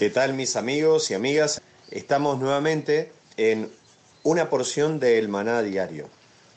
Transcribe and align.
¿Qué 0.00 0.08
tal 0.08 0.32
mis 0.32 0.56
amigos 0.56 1.10
y 1.10 1.14
amigas? 1.14 1.60
Estamos 1.90 2.40
nuevamente 2.40 3.12
en 3.36 3.70
una 4.22 4.48
porción 4.48 4.98
del 4.98 5.28
maná 5.28 5.60
diario. 5.60 6.08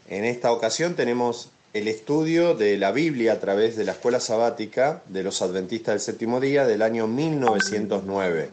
En 0.07 0.23
esta 0.23 0.53
ocasión 0.53 0.95
tenemos 0.95 1.49
el 1.73 1.89
estudio 1.89 2.55
de 2.55 2.77
la 2.77 2.93
Biblia 2.93 3.33
a 3.33 3.41
través 3.41 3.75
de 3.75 3.83
la 3.83 3.91
escuela 3.91 4.21
sabática 4.21 5.03
de 5.09 5.23
los 5.23 5.41
adventistas 5.41 5.91
del 5.91 5.99
séptimo 5.99 6.39
día 6.39 6.65
del 6.65 6.81
año 6.81 7.05
1909, 7.05 8.49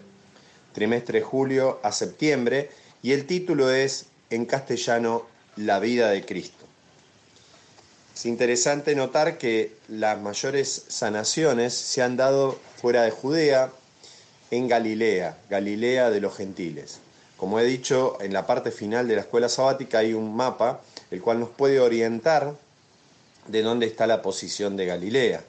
trimestre 0.73 1.21
julio 1.21 1.79
a 1.85 1.93
septiembre, 1.93 2.71
y 3.01 3.13
el 3.13 3.27
título 3.27 3.71
es 3.71 4.07
en 4.31 4.45
castellano 4.45 5.25
La 5.55 5.79
vida 5.79 6.11
de 6.11 6.27
Cristo. 6.27 6.67
Es 8.13 8.27
interesante 8.27 8.97
notar 8.97 9.39
que 9.39 9.73
las 9.87 10.21
mayores 10.21 10.87
sanaciones 10.89 11.75
se 11.75 12.03
han 12.03 12.17
dado 12.17 12.59
fuera 12.81 13.05
de 13.05 13.13
Judea, 13.13 13.71
en 14.51 14.69
Galilea, 14.69 15.39
Galilea 15.49 16.11
de 16.11 16.21
los 16.21 16.37
gentiles. 16.37 17.01
Como 17.37 17.59
he 17.59 17.65
dicho, 17.65 18.19
en 18.21 18.33
la 18.33 18.47
parte 18.47 18.71
final 18.71 19.09
de 19.09 19.15
la 19.17 19.23
escuela 19.23 19.49
sabática 19.49 19.99
hay 19.99 20.13
un 20.13 20.35
mapa, 20.35 20.83
el 21.11 21.23
cual 21.23 21.41
nos 21.41 21.49
puede 21.49 21.81
orientar 21.81 22.55
de 23.47 23.63
dónde 23.63 23.87
está 23.87 24.07
la 24.07 24.23
posición 24.23 24.77
de 24.77 24.87
Galilea. 24.87 25.43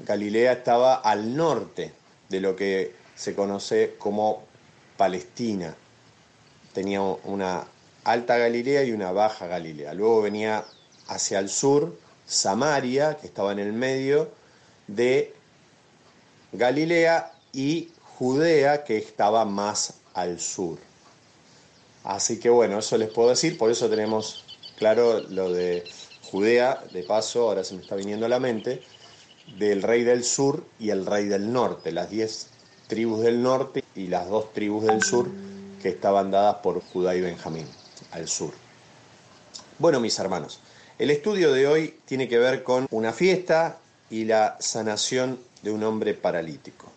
Galilea 0.00 0.52
estaba 0.52 0.96
al 0.96 1.36
norte 1.36 1.92
de 2.28 2.40
lo 2.40 2.56
que 2.56 2.94
se 3.14 3.34
conoce 3.34 3.94
como 3.98 4.44
Palestina. 4.96 5.74
Tenía 6.74 7.00
una 7.00 7.64
alta 8.04 8.36
Galilea 8.36 8.84
y 8.84 8.92
una 8.92 9.12
baja 9.12 9.46
Galilea. 9.46 9.94
Luego 9.94 10.22
venía 10.22 10.64
hacia 11.08 11.38
el 11.38 11.48
sur 11.48 11.96
Samaria, 12.26 13.16
que 13.20 13.26
estaba 13.26 13.52
en 13.52 13.58
el 13.58 13.72
medio 13.72 14.30
de 14.86 15.34
Galilea 16.52 17.32
y 17.52 17.90
Judea 18.18 18.84
que 18.84 18.96
estaba 18.96 19.44
más 19.44 19.94
al 20.14 20.40
sur. 20.40 20.78
Así 22.04 22.38
que 22.38 22.50
bueno, 22.50 22.78
eso 22.78 22.98
les 22.98 23.10
puedo 23.10 23.30
decir, 23.30 23.56
por 23.58 23.70
eso 23.70 23.88
tenemos 23.88 24.44
claro 24.76 25.20
lo 25.20 25.52
de 25.52 25.84
Judea, 26.30 26.82
de 26.92 27.02
paso, 27.02 27.42
ahora 27.42 27.64
se 27.64 27.74
me 27.74 27.82
está 27.82 27.94
viniendo 27.94 28.26
a 28.26 28.28
la 28.28 28.40
mente, 28.40 28.82
del 29.58 29.82
rey 29.82 30.02
del 30.02 30.24
sur 30.24 30.64
y 30.78 30.90
el 30.90 31.06
rey 31.06 31.26
del 31.26 31.52
norte, 31.52 31.92
las 31.92 32.10
diez 32.10 32.48
tribus 32.86 33.22
del 33.22 33.42
norte 33.42 33.84
y 33.94 34.08
las 34.08 34.28
dos 34.28 34.52
tribus 34.52 34.84
del 34.84 35.02
sur 35.02 35.28
que 35.80 35.88
estaban 35.88 36.30
dadas 36.30 36.56
por 36.56 36.80
Judá 36.80 37.14
y 37.14 37.20
Benjamín, 37.20 37.66
al 38.12 38.28
sur. 38.28 38.52
Bueno, 39.78 40.00
mis 40.00 40.18
hermanos, 40.18 40.60
el 40.98 41.10
estudio 41.10 41.52
de 41.52 41.66
hoy 41.66 41.98
tiene 42.04 42.28
que 42.28 42.38
ver 42.38 42.62
con 42.62 42.86
una 42.90 43.12
fiesta 43.12 43.78
y 44.10 44.24
la 44.24 44.56
sanación 44.60 45.38
de 45.62 45.70
un 45.70 45.82
hombre 45.82 46.14
paralítico. 46.14 46.91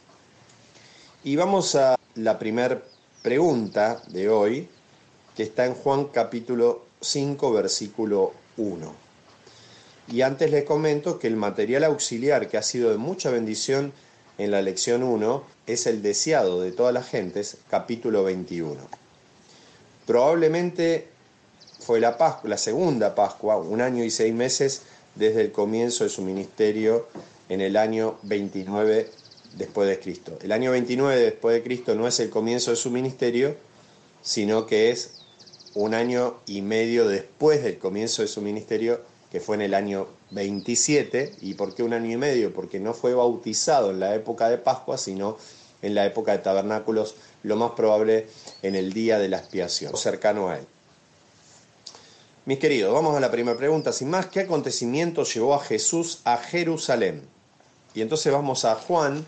Y 1.25 1.37
vamos 1.37 1.73
a 1.73 1.95
la 2.13 2.37
primera 2.37 2.83
pregunta 3.23 3.99
de 4.09 4.29
hoy, 4.29 4.69
que 5.35 5.41
está 5.41 5.65
en 5.65 5.73
Juan 5.73 6.05
capítulo 6.05 6.85
5, 7.01 7.51
versículo 7.51 8.31
1. 8.57 8.93
Y 10.09 10.21
antes 10.21 10.51
les 10.51 10.65
comento 10.65 11.17
que 11.17 11.25
el 11.25 11.35
material 11.35 11.83
auxiliar 11.85 12.47
que 12.47 12.59
ha 12.59 12.61
sido 12.61 12.91
de 12.91 12.99
mucha 12.99 13.31
bendición 13.31 13.91
en 14.37 14.51
la 14.51 14.61
lección 14.61 15.01
1 15.01 15.43
es 15.65 15.87
el 15.87 16.03
deseado 16.03 16.61
de 16.61 16.71
todas 16.71 16.93
las 16.93 17.09
gentes, 17.09 17.57
capítulo 17.71 18.23
21. 18.23 18.79
Probablemente 20.05 21.07
fue 21.79 21.99
la, 21.99 22.39
la 22.43 22.57
segunda 22.59 23.15
Pascua, 23.15 23.57
un 23.57 23.81
año 23.81 24.03
y 24.03 24.11
seis 24.11 24.35
meses 24.35 24.83
desde 25.15 25.41
el 25.41 25.51
comienzo 25.51 26.03
de 26.03 26.11
su 26.11 26.21
ministerio 26.21 27.07
en 27.49 27.61
el 27.61 27.77
año 27.77 28.19
29 28.21 29.09
después 29.55 29.87
de 29.87 29.99
Cristo. 29.99 30.37
El 30.41 30.51
año 30.51 30.71
29 30.71 31.19
después 31.19 31.55
de 31.55 31.63
Cristo 31.63 31.95
no 31.95 32.07
es 32.07 32.19
el 32.19 32.29
comienzo 32.29 32.71
de 32.71 32.77
su 32.77 32.91
ministerio, 32.91 33.55
sino 34.21 34.65
que 34.65 34.91
es 34.91 35.11
un 35.73 35.93
año 35.93 36.37
y 36.45 36.61
medio 36.61 37.07
después 37.07 37.63
del 37.63 37.77
comienzo 37.77 38.21
de 38.21 38.27
su 38.27 38.41
ministerio, 38.41 39.01
que 39.31 39.39
fue 39.39 39.55
en 39.55 39.61
el 39.63 39.73
año 39.73 40.07
27. 40.31 41.33
¿Y 41.41 41.55
por 41.55 41.75
qué 41.75 41.83
un 41.83 41.93
año 41.93 42.11
y 42.11 42.17
medio? 42.17 42.53
Porque 42.53 42.79
no 42.79 42.93
fue 42.93 43.13
bautizado 43.13 43.91
en 43.91 43.99
la 43.99 44.15
época 44.15 44.49
de 44.49 44.57
Pascua, 44.57 44.97
sino 44.97 45.37
en 45.81 45.93
la 45.93 46.05
época 46.05 46.31
de 46.31 46.39
tabernáculos, 46.39 47.15
lo 47.43 47.55
más 47.57 47.71
probable 47.71 48.27
en 48.63 48.75
el 48.75 48.93
día 48.93 49.19
de 49.19 49.29
la 49.29 49.37
expiación, 49.37 49.95
cercano 49.97 50.49
a 50.49 50.57
él. 50.57 50.65
Mis 52.45 52.59
queridos, 52.59 52.93
vamos 52.93 53.15
a 53.15 53.19
la 53.19 53.31
primera 53.31 53.57
pregunta. 53.57 53.91
Sin 53.91 54.09
más, 54.09 54.27
¿qué 54.27 54.41
acontecimiento 54.41 55.23
llevó 55.23 55.55
a 55.55 55.59
Jesús 55.59 56.21
a 56.23 56.37
Jerusalén? 56.37 57.34
Y 57.95 58.01
entonces 58.01 58.31
vamos 58.33 58.65
a 58.65 58.75
Juan 58.75 59.25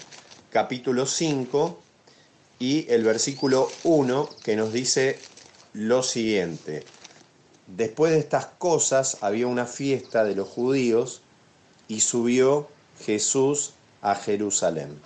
capítulo 0.52 1.06
5 1.06 1.80
y 2.60 2.86
el 2.92 3.06
versículo 3.06 3.72
1 3.86 4.30
que 4.44 4.58
nos 4.58 4.74
dice 4.74 5.18
lo 5.72 6.04
siguiente. 6.04 6.84
Después 7.68 8.12
de 8.12 8.20
estas 8.20 8.48
cosas 8.48 9.20
había 9.22 9.48
una 9.48 9.66
fiesta 9.66 10.26
de 10.26 10.36
los 10.36 10.50
judíos 10.50 11.22
y 11.88 12.02
subió 12.02 12.68
Jesús 13.06 13.72
a 14.02 14.16
Jerusalén. 14.16 15.00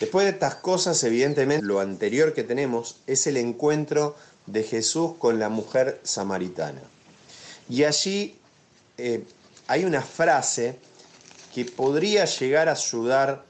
Después 0.00 0.24
de 0.24 0.32
estas 0.32 0.54
cosas, 0.54 1.04
evidentemente, 1.04 1.66
lo 1.66 1.80
anterior 1.80 2.32
que 2.32 2.44
tenemos 2.44 2.96
es 3.06 3.26
el 3.26 3.36
encuentro 3.36 4.16
de 4.46 4.62
Jesús 4.62 5.16
con 5.18 5.38
la 5.38 5.50
mujer 5.50 6.00
samaritana. 6.02 6.80
Y 7.68 7.84
allí 7.84 8.38
eh, 8.96 9.22
hay 9.66 9.84
una 9.84 10.00
frase 10.00 10.78
que 11.54 11.64
podría 11.64 12.24
llegar 12.24 12.68
a 12.68 12.72
ayudar 12.72 13.44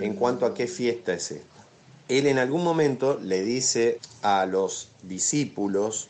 en 0.00 0.14
cuanto 0.14 0.46
a 0.46 0.54
qué 0.54 0.66
fiesta 0.66 1.14
es 1.14 1.32
esta. 1.32 1.64
Él 2.08 2.26
en 2.26 2.38
algún 2.38 2.64
momento 2.64 3.18
le 3.22 3.42
dice 3.42 3.98
a 4.22 4.46
los 4.46 4.88
discípulos, 5.02 6.08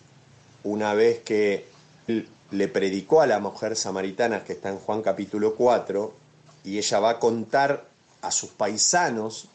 una 0.62 0.94
vez 0.94 1.20
que 1.20 1.66
le 2.50 2.68
predicó 2.68 3.20
a 3.20 3.26
la 3.26 3.40
mujer 3.40 3.76
samaritana 3.76 4.44
que 4.44 4.52
está 4.52 4.68
en 4.68 4.78
Juan 4.78 5.02
capítulo 5.02 5.54
4, 5.54 6.14
y 6.64 6.78
ella 6.78 7.00
va 7.00 7.10
a 7.10 7.18
contar 7.18 7.88
a 8.20 8.30
sus 8.30 8.50
paisanos 8.50 9.48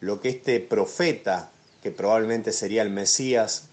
lo 0.00 0.20
que 0.20 0.30
este 0.30 0.60
profeta, 0.60 1.50
que 1.82 1.90
probablemente 1.90 2.52
sería 2.52 2.82
el 2.82 2.90
Mesías, 2.90 3.64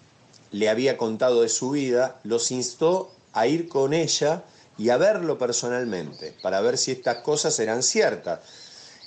le 0.50 0.68
había 0.68 0.96
contado 0.96 1.42
de 1.42 1.48
su 1.48 1.70
vida, 1.70 2.20
los 2.24 2.50
instó 2.50 3.12
a 3.32 3.46
ir 3.46 3.68
con 3.68 3.94
ella 3.94 4.44
y 4.78 4.90
a 4.90 4.96
verlo 4.96 5.38
personalmente, 5.38 6.34
para 6.42 6.60
ver 6.60 6.78
si 6.78 6.92
estas 6.92 7.18
cosas 7.18 7.58
eran 7.58 7.82
ciertas. 7.82 8.40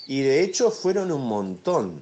Y 0.08 0.22
de 0.22 0.42
hecho 0.44 0.72
fueron 0.72 1.12
un 1.12 1.28
montón, 1.28 2.02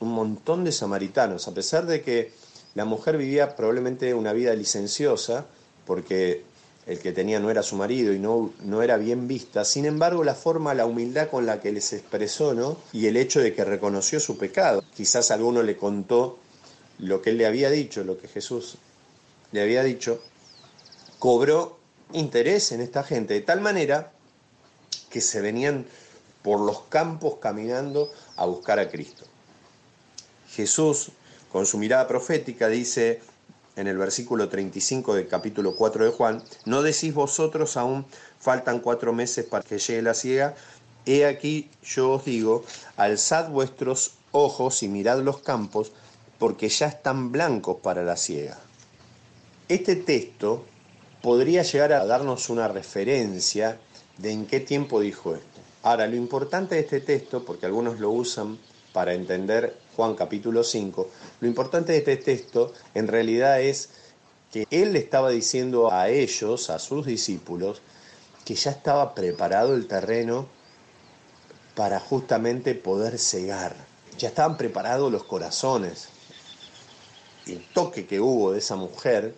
un 0.00 0.12
montón 0.12 0.64
de 0.64 0.72
samaritanos, 0.72 1.46
a 1.46 1.54
pesar 1.54 1.86
de 1.86 2.02
que 2.02 2.32
la 2.74 2.84
mujer 2.84 3.16
vivía 3.16 3.54
probablemente 3.56 4.12
una 4.14 4.32
vida 4.32 4.54
licenciosa, 4.54 5.46
porque 5.86 6.42
el 6.86 6.98
que 7.00 7.12
tenía 7.12 7.40
no 7.40 7.50
era 7.50 7.62
su 7.62 7.76
marido 7.76 8.12
y 8.12 8.18
no, 8.18 8.52
no 8.62 8.82
era 8.82 8.96
bien 8.96 9.26
vista. 9.26 9.64
Sin 9.64 9.86
embargo, 9.86 10.22
la 10.22 10.34
forma, 10.34 10.74
la 10.74 10.86
humildad 10.86 11.28
con 11.28 11.46
la 11.46 11.60
que 11.60 11.72
les 11.72 11.92
expresó, 11.92 12.54
¿no? 12.54 12.76
Y 12.92 13.06
el 13.06 13.16
hecho 13.16 13.40
de 13.40 13.54
que 13.54 13.64
reconoció 13.64 14.20
su 14.20 14.38
pecado. 14.38 14.84
Quizás 14.94 15.30
alguno 15.30 15.62
le 15.62 15.76
contó 15.76 16.38
lo 16.98 17.22
que 17.22 17.30
él 17.30 17.38
le 17.38 17.46
había 17.46 17.70
dicho, 17.70 18.04
lo 18.04 18.18
que 18.18 18.28
Jesús 18.28 18.76
le 19.52 19.62
había 19.62 19.82
dicho, 19.82 20.20
cobró 21.18 21.78
interés 22.12 22.72
en 22.72 22.80
esta 22.80 23.02
gente, 23.02 23.34
de 23.34 23.40
tal 23.40 23.60
manera 23.60 24.12
que 25.10 25.20
se 25.20 25.40
venían 25.40 25.86
por 26.42 26.60
los 26.60 26.82
campos 26.82 27.36
caminando 27.40 28.10
a 28.36 28.46
buscar 28.46 28.78
a 28.78 28.88
Cristo. 28.88 29.24
Jesús, 30.50 31.10
con 31.50 31.66
su 31.66 31.78
mirada 31.78 32.06
profética, 32.06 32.68
dice 32.68 33.20
en 33.76 33.86
el 33.88 33.98
versículo 33.98 34.48
35 34.48 35.14
del 35.14 35.28
capítulo 35.28 35.76
4 35.76 36.06
de 36.06 36.10
Juan, 36.10 36.42
no 36.64 36.82
decís 36.82 37.12
vosotros 37.12 37.76
aún 37.76 38.06
faltan 38.38 38.80
cuatro 38.80 39.12
meses 39.12 39.44
para 39.44 39.64
que 39.64 39.78
llegue 39.78 40.02
la 40.02 40.14
ciega, 40.14 40.54
he 41.04 41.26
aquí 41.26 41.70
yo 41.84 42.12
os 42.12 42.24
digo, 42.24 42.64
alzad 42.96 43.50
vuestros 43.50 44.14
ojos 44.32 44.82
y 44.82 44.88
mirad 44.88 45.20
los 45.20 45.38
campos, 45.38 45.92
porque 46.38 46.68
ya 46.68 46.86
están 46.86 47.32
blancos 47.32 47.78
para 47.82 48.02
la 48.02 48.16
ciega. 48.16 48.58
Este 49.68 49.96
texto 49.96 50.64
podría 51.22 51.62
llegar 51.62 51.92
a 51.92 52.06
darnos 52.06 52.48
una 52.50 52.68
referencia 52.68 53.78
de 54.18 54.32
en 54.32 54.46
qué 54.46 54.60
tiempo 54.60 55.00
dijo 55.00 55.34
esto. 55.34 55.60
Ahora, 55.82 56.06
lo 56.06 56.16
importante 56.16 56.74
de 56.74 56.80
este 56.82 57.00
texto, 57.00 57.44
porque 57.44 57.66
algunos 57.66 58.00
lo 58.00 58.10
usan 58.10 58.58
para 58.92 59.14
entender 59.14 59.76
Juan 59.94 60.14
capítulo 60.14 60.64
5, 60.64 61.10
lo 61.40 61.48
importante 61.48 61.92
de 61.92 61.98
este 61.98 62.16
texto 62.16 62.72
en 62.94 63.08
realidad 63.08 63.60
es 63.60 63.90
que 64.52 64.66
él 64.70 64.96
estaba 64.96 65.30
diciendo 65.30 65.92
a 65.92 66.08
ellos, 66.08 66.70
a 66.70 66.78
sus 66.78 67.06
discípulos, 67.06 67.82
que 68.44 68.54
ya 68.54 68.70
estaba 68.70 69.14
preparado 69.14 69.74
el 69.74 69.86
terreno 69.86 70.46
para 71.74 72.00
justamente 72.00 72.74
poder 72.74 73.18
cegar. 73.18 73.76
Ya 74.18 74.28
estaban 74.28 74.56
preparados 74.56 75.12
los 75.12 75.24
corazones. 75.24 76.08
El 77.46 77.64
toque 77.72 78.06
que 78.06 78.18
hubo 78.18 78.52
de 78.52 78.58
esa 78.58 78.76
mujer 78.76 79.34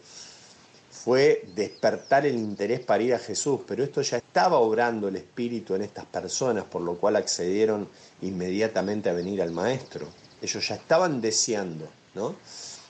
fue 1.09 1.43
despertar 1.55 2.27
el 2.27 2.35
interés 2.35 2.81
para 2.81 3.03
ir 3.03 3.15
a 3.15 3.19
Jesús, 3.19 3.61
pero 3.67 3.83
esto 3.83 4.03
ya 4.03 4.19
estaba 4.19 4.59
obrando 4.59 5.09
el 5.09 5.17
Espíritu 5.17 5.75
en 5.75 5.81
estas 5.81 6.05
personas, 6.05 6.65
por 6.65 6.83
lo 6.83 6.99
cual 6.99 7.17
accedieron 7.17 7.89
inmediatamente 8.21 9.09
a 9.09 9.15
venir 9.15 9.41
al 9.41 9.51
Maestro. 9.51 10.07
Ellos 10.43 10.69
ya 10.69 10.75
estaban 10.75 11.23
deseando, 11.23 11.89
¿no? 12.15 12.35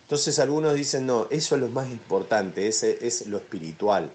Entonces 0.02 0.36
algunos 0.40 0.74
dicen, 0.74 1.06
no, 1.06 1.28
eso 1.30 1.54
es 1.54 1.60
lo 1.60 1.68
más 1.68 1.88
importante, 1.90 2.66
ese 2.66 3.06
es 3.06 3.24
lo 3.28 3.36
espiritual, 3.36 4.10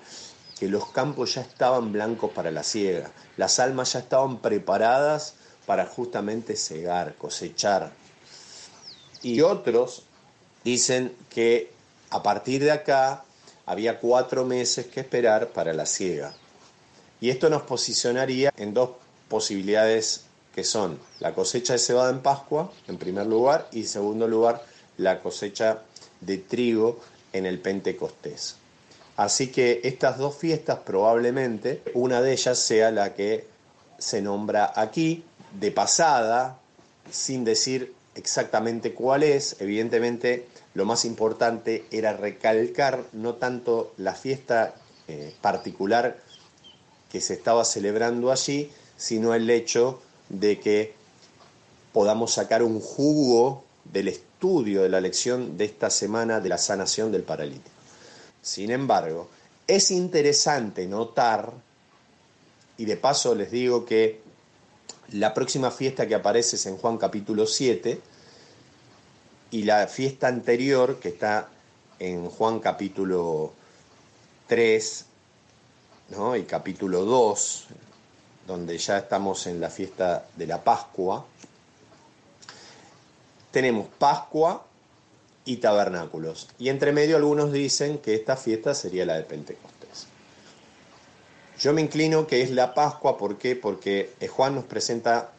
que 0.60 0.68
los 0.68 0.92
campos 0.92 1.36
ya 1.36 1.42
estaban 1.42 1.94
blancos 1.94 2.30
para 2.32 2.52
la 2.52 2.64
siega, 2.64 3.10
las 3.38 3.58
almas 3.60 3.94
ya 3.94 4.00
estaban 4.00 4.40
preparadas 4.40 5.36
para 5.66 5.86
justamente 5.86 6.58
cegar, 6.58 7.16
cosechar. 7.16 7.94
Y 9.22 9.40
otros 9.40 10.04
dicen 10.66 11.16
que 11.30 11.72
a 12.10 12.22
partir 12.22 12.66
de 12.66 12.72
acá 12.72 13.24
había 13.66 14.00
cuatro 14.00 14.46
meses 14.46 14.88
que 14.88 15.00
esperar 15.00 15.50
para 15.50 15.74
la 15.74 15.86
siega. 15.86 16.34
Y 17.22 17.30
esto 17.30 17.50
nos 17.50 17.62
posicionaría 17.64 18.52
en 18.58 18.74
dos 18.74 18.92
posibilidades 19.30 20.26
que 20.54 20.64
son 20.64 21.00
la 21.20 21.34
cosecha 21.34 21.74
de 21.74 21.80
cebada 21.80 22.12
en 22.12 22.22
Pascua, 22.22 22.72
en 22.88 22.98
primer 22.98 23.26
lugar, 23.26 23.68
y 23.72 23.80
en 23.82 23.88
segundo 23.88 24.28
lugar, 24.28 24.64
la 24.98 25.20
cosecha 25.20 25.82
de 26.22 26.38
trigo 26.38 27.00
en 27.32 27.46
el 27.46 27.60
Pentecostés. 27.60 28.58
Así 29.16 29.48
que 29.48 29.82
estas 29.84 30.18
dos 30.18 30.36
fiestas 30.36 30.80
probablemente, 30.86 31.82
una 31.94 32.22
de 32.22 32.34
ellas 32.34 32.58
sea 32.60 32.92
la 32.92 33.14
que 33.14 33.48
se 33.98 34.22
nombra 34.22 34.74
aquí, 34.76 35.24
de 35.60 35.72
pasada, 35.72 36.58
sin 37.12 37.44
decir 37.44 37.94
exactamente 38.16 38.94
cuál 38.94 39.24
es, 39.24 39.56
evidentemente 39.60 40.48
lo 40.74 40.86
más 40.86 41.06
importante 41.06 41.86
era 41.92 42.14
recalcar 42.14 43.04
no 43.14 43.36
tanto 43.36 43.94
la 43.98 44.16
fiesta 44.16 44.76
eh, 45.08 45.34
particular 45.42 46.20
que 47.12 47.22
se 47.22 47.34
estaba 47.36 47.64
celebrando 47.64 48.32
allí, 48.32 48.72
sino 48.98 49.36
el 49.36 49.50
hecho 49.50 50.02
de 50.30 50.60
que 50.60 50.94
podamos 51.92 52.34
sacar 52.34 52.64
un 52.64 52.80
jugo 52.80 53.64
del 53.86 54.08
estudio 54.08 54.82
de 54.82 54.90
la 54.90 55.00
lección 55.00 55.58
de 55.58 55.66
esta 55.66 55.90
semana 55.90 56.40
de 56.40 56.50
la 56.50 56.58
sanación 56.58 57.12
del 57.12 57.24
paralítico. 57.24 57.70
Sin 58.42 58.72
embargo, 58.72 59.30
es 59.68 59.92
interesante 59.92 60.88
notar, 60.88 61.54
y 62.78 62.86
de 62.86 62.98
paso 62.98 63.36
les 63.36 63.52
digo 63.52 63.86
que 63.86 64.22
la 65.12 65.34
próxima 65.34 65.70
fiesta 65.70 66.08
que 66.08 66.16
aparece 66.16 66.56
es 66.56 66.66
en 66.66 66.78
Juan 66.78 66.98
capítulo 66.98 67.46
7, 67.46 68.02
y 69.54 69.64
la 69.66 69.86
fiesta 69.86 70.28
anterior, 70.28 71.00
que 71.00 71.10
está 71.10 71.48
en 72.00 72.28
Juan 72.28 72.60
capítulo 72.60 73.54
3 74.48 75.06
¿no? 76.10 76.36
y 76.36 76.42
capítulo 76.46 77.06
2, 77.06 77.68
donde 78.48 78.80
ya 78.80 78.98
estamos 78.98 79.46
en 79.46 79.62
la 79.62 79.70
fiesta 79.70 80.26
de 80.36 80.48
la 80.48 80.64
Pascua, 80.64 81.24
tenemos 83.52 83.90
Pascua 84.00 84.66
y 85.46 85.58
tabernáculos. 85.58 86.50
Y 86.58 86.70
entre 86.70 86.92
medio 86.92 87.16
algunos 87.18 87.52
dicen 87.52 88.00
que 88.00 88.16
esta 88.16 88.36
fiesta 88.36 88.74
sería 88.74 89.06
la 89.06 89.18
de 89.18 89.24
Pentecostés. 89.24 90.08
Yo 91.60 91.74
me 91.74 91.82
inclino 91.82 92.26
que 92.26 92.42
es 92.42 92.50
la 92.50 92.74
Pascua, 92.74 93.20
¿por 93.20 93.38
qué? 93.38 93.56
Porque 93.56 94.14
Juan 94.32 94.56
nos 94.56 94.64
presenta 94.64 95.30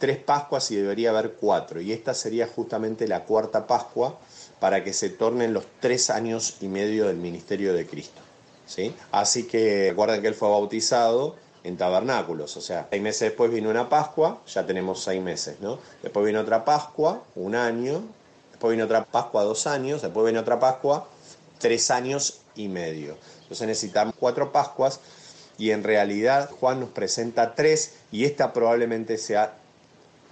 tres 0.00 0.18
Pascuas 0.18 0.68
y 0.72 0.76
debería 0.76 1.10
haber 1.10 1.34
cuatro. 1.34 1.80
Y 1.80 1.92
esta 1.92 2.14
sería 2.14 2.48
justamente 2.48 3.06
la 3.06 3.24
cuarta 3.24 3.68
Pascua 3.68 4.18
para 4.58 4.82
que 4.82 4.92
se 4.92 5.10
tornen 5.10 5.52
los 5.54 5.64
tres 5.78 6.10
años 6.10 6.56
y 6.60 6.66
medio 6.66 7.06
del 7.06 7.18
ministerio 7.18 7.72
de 7.72 7.86
Cristo. 7.86 8.20
¿sí? 8.66 8.92
Así 9.12 9.44
que 9.44 9.90
recuerden 9.90 10.22
que 10.22 10.28
él 10.28 10.34
fue 10.34 10.48
bautizado 10.48 11.36
en 11.62 11.76
tabernáculos, 11.76 12.56
o 12.56 12.62
sea, 12.62 12.88
seis 12.90 13.02
meses 13.02 13.20
después 13.20 13.50
vino 13.50 13.68
una 13.68 13.88
Pascua, 13.90 14.40
ya 14.46 14.64
tenemos 14.64 15.02
seis 15.04 15.20
meses, 15.20 15.60
¿no? 15.60 15.78
Después 16.02 16.24
vino 16.24 16.40
otra 16.40 16.64
Pascua, 16.64 17.22
un 17.34 17.54
año, 17.54 18.02
después 18.50 18.72
vino 18.72 18.86
otra 18.86 19.04
Pascua, 19.04 19.44
dos 19.44 19.66
años, 19.66 20.00
después 20.00 20.24
vino 20.24 20.40
otra 20.40 20.58
Pascua, 20.58 21.06
tres 21.58 21.90
años 21.90 22.40
y 22.54 22.68
medio. 22.68 23.18
Entonces 23.42 23.66
necesitamos 23.66 24.14
cuatro 24.18 24.52
Pascuas 24.52 25.00
y 25.58 25.72
en 25.72 25.84
realidad 25.84 26.50
Juan 26.58 26.80
nos 26.80 26.88
presenta 26.88 27.54
tres 27.54 27.96
y 28.10 28.24
esta 28.24 28.54
probablemente 28.54 29.18
sea 29.18 29.59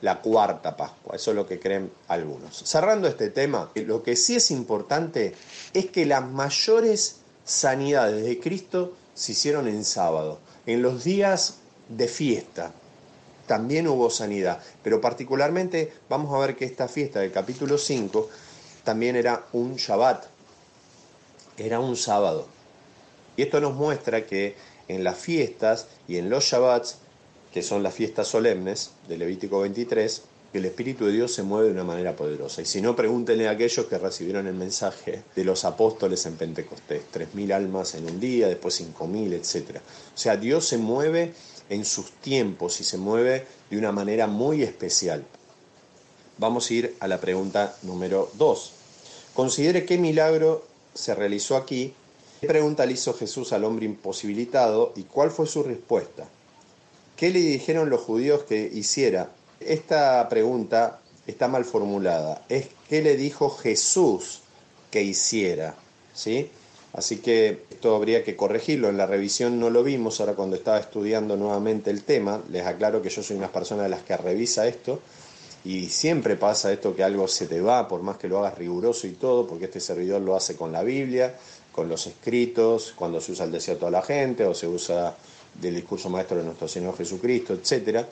la 0.00 0.20
cuarta 0.20 0.76
Pascua, 0.76 1.16
eso 1.16 1.30
es 1.30 1.36
lo 1.36 1.46
que 1.46 1.58
creen 1.58 1.90
algunos. 2.08 2.56
Cerrando 2.64 3.08
este 3.08 3.30
tema, 3.30 3.70
lo 3.74 4.02
que 4.02 4.16
sí 4.16 4.36
es 4.36 4.50
importante 4.50 5.34
es 5.72 5.86
que 5.86 6.06
las 6.06 6.24
mayores 6.28 7.16
sanidades 7.44 8.24
de 8.24 8.38
Cristo 8.38 8.94
se 9.14 9.32
hicieron 9.32 9.66
en 9.66 9.84
sábado, 9.84 10.38
en 10.66 10.82
los 10.82 11.04
días 11.04 11.56
de 11.88 12.06
fiesta. 12.06 12.72
También 13.46 13.88
hubo 13.88 14.10
sanidad, 14.10 14.62
pero 14.82 15.00
particularmente 15.00 15.92
vamos 16.08 16.34
a 16.34 16.38
ver 16.38 16.56
que 16.56 16.66
esta 16.66 16.86
fiesta 16.86 17.20
del 17.20 17.32
capítulo 17.32 17.78
5 17.78 18.28
también 18.84 19.16
era 19.16 19.46
un 19.52 19.76
Shabbat, 19.76 20.26
era 21.56 21.80
un 21.80 21.96
sábado. 21.96 22.46
Y 23.36 23.42
esto 23.42 23.60
nos 23.60 23.74
muestra 23.74 24.26
que 24.26 24.56
en 24.88 25.04
las 25.04 25.18
fiestas 25.18 25.86
y 26.06 26.18
en 26.18 26.30
los 26.30 26.44
Shabbats 26.44 26.98
que 27.52 27.62
son 27.62 27.82
las 27.82 27.94
fiestas 27.94 28.28
solemnes 28.28 28.90
de 29.08 29.18
Levítico 29.18 29.60
23, 29.60 30.22
que 30.52 30.58
el 30.58 30.64
Espíritu 30.64 31.06
de 31.06 31.12
Dios 31.12 31.32
se 31.32 31.42
mueve 31.42 31.68
de 31.68 31.74
una 31.74 31.84
manera 31.84 32.16
poderosa. 32.16 32.62
Y 32.62 32.64
si 32.64 32.80
no, 32.80 32.96
pregúntenle 32.96 33.48
a 33.48 33.52
aquellos 33.52 33.86
que 33.86 33.98
recibieron 33.98 34.46
el 34.46 34.54
mensaje 34.54 35.22
de 35.34 35.44
los 35.44 35.64
apóstoles 35.64 36.24
en 36.26 36.36
Pentecostés. 36.36 37.02
3.000 37.12 37.52
almas 37.52 37.94
en 37.94 38.06
un 38.06 38.18
día, 38.18 38.48
después 38.48 38.80
5.000, 38.80 39.32
etc. 39.34 39.76
O 40.14 40.18
sea, 40.18 40.36
Dios 40.36 40.66
se 40.66 40.78
mueve 40.78 41.34
en 41.68 41.84
sus 41.84 42.12
tiempos 42.12 42.80
y 42.80 42.84
se 42.84 42.96
mueve 42.96 43.46
de 43.70 43.78
una 43.78 43.92
manera 43.92 44.26
muy 44.26 44.62
especial. 44.62 45.24
Vamos 46.38 46.70
a 46.70 46.74
ir 46.74 46.96
a 47.00 47.08
la 47.08 47.20
pregunta 47.20 47.76
número 47.82 48.30
2. 48.34 48.72
Considere 49.34 49.84
qué 49.84 49.98
milagro 49.98 50.64
se 50.94 51.14
realizó 51.14 51.56
aquí. 51.56 51.92
¿Qué 52.40 52.46
pregunta 52.46 52.86
le 52.86 52.92
hizo 52.92 53.12
Jesús 53.14 53.52
al 53.52 53.64
hombre 53.64 53.84
imposibilitado 53.86 54.92
y 54.96 55.02
cuál 55.02 55.30
fue 55.30 55.46
su 55.46 55.62
respuesta? 55.62 56.28
¿Qué 57.18 57.30
le 57.30 57.40
dijeron 57.40 57.90
los 57.90 58.02
judíos 58.02 58.44
que 58.44 58.70
hiciera? 58.72 59.30
Esta 59.58 60.28
pregunta 60.28 61.00
está 61.26 61.48
mal 61.48 61.64
formulada. 61.64 62.44
Es 62.48 62.68
qué 62.88 63.02
le 63.02 63.16
dijo 63.16 63.50
Jesús 63.50 64.42
que 64.92 65.02
hiciera. 65.02 65.74
¿Sí? 66.14 66.48
Así 66.92 67.16
que 67.16 67.64
esto 67.70 67.96
habría 67.96 68.22
que 68.22 68.36
corregirlo. 68.36 68.88
En 68.88 68.96
la 68.96 69.06
revisión 69.06 69.58
no 69.58 69.68
lo 69.68 69.82
vimos, 69.82 70.20
ahora 70.20 70.34
cuando 70.34 70.54
estaba 70.54 70.78
estudiando 70.78 71.36
nuevamente 71.36 71.90
el 71.90 72.04
tema, 72.04 72.40
les 72.52 72.64
aclaro 72.64 73.02
que 73.02 73.10
yo 73.10 73.20
soy 73.20 73.36
una 73.36 73.50
persona 73.50 73.82
de 73.82 73.88
las 73.88 74.02
que 74.02 74.16
revisa 74.16 74.68
esto 74.68 75.00
y 75.64 75.88
siempre 75.88 76.36
pasa 76.36 76.72
esto 76.72 76.94
que 76.94 77.02
algo 77.02 77.26
se 77.26 77.48
te 77.48 77.60
va, 77.60 77.88
por 77.88 78.00
más 78.00 78.16
que 78.16 78.28
lo 78.28 78.38
hagas 78.38 78.56
riguroso 78.56 79.08
y 79.08 79.14
todo, 79.14 79.44
porque 79.44 79.64
este 79.64 79.80
servidor 79.80 80.22
lo 80.22 80.36
hace 80.36 80.54
con 80.54 80.70
la 80.70 80.84
Biblia, 80.84 81.34
con 81.72 81.88
los 81.88 82.06
escritos, 82.06 82.94
cuando 82.94 83.20
se 83.20 83.32
usa 83.32 83.44
el 83.44 83.50
deseo 83.50 83.74
de 83.74 83.80
toda 83.80 83.90
la 83.90 84.02
gente 84.02 84.44
o 84.44 84.54
se 84.54 84.68
usa 84.68 85.16
del 85.60 85.74
discurso 85.74 86.08
maestro 86.08 86.38
de 86.38 86.44
nuestro 86.44 86.68
Señor 86.68 86.96
Jesucristo, 86.96 87.54
etcétera 87.54 88.06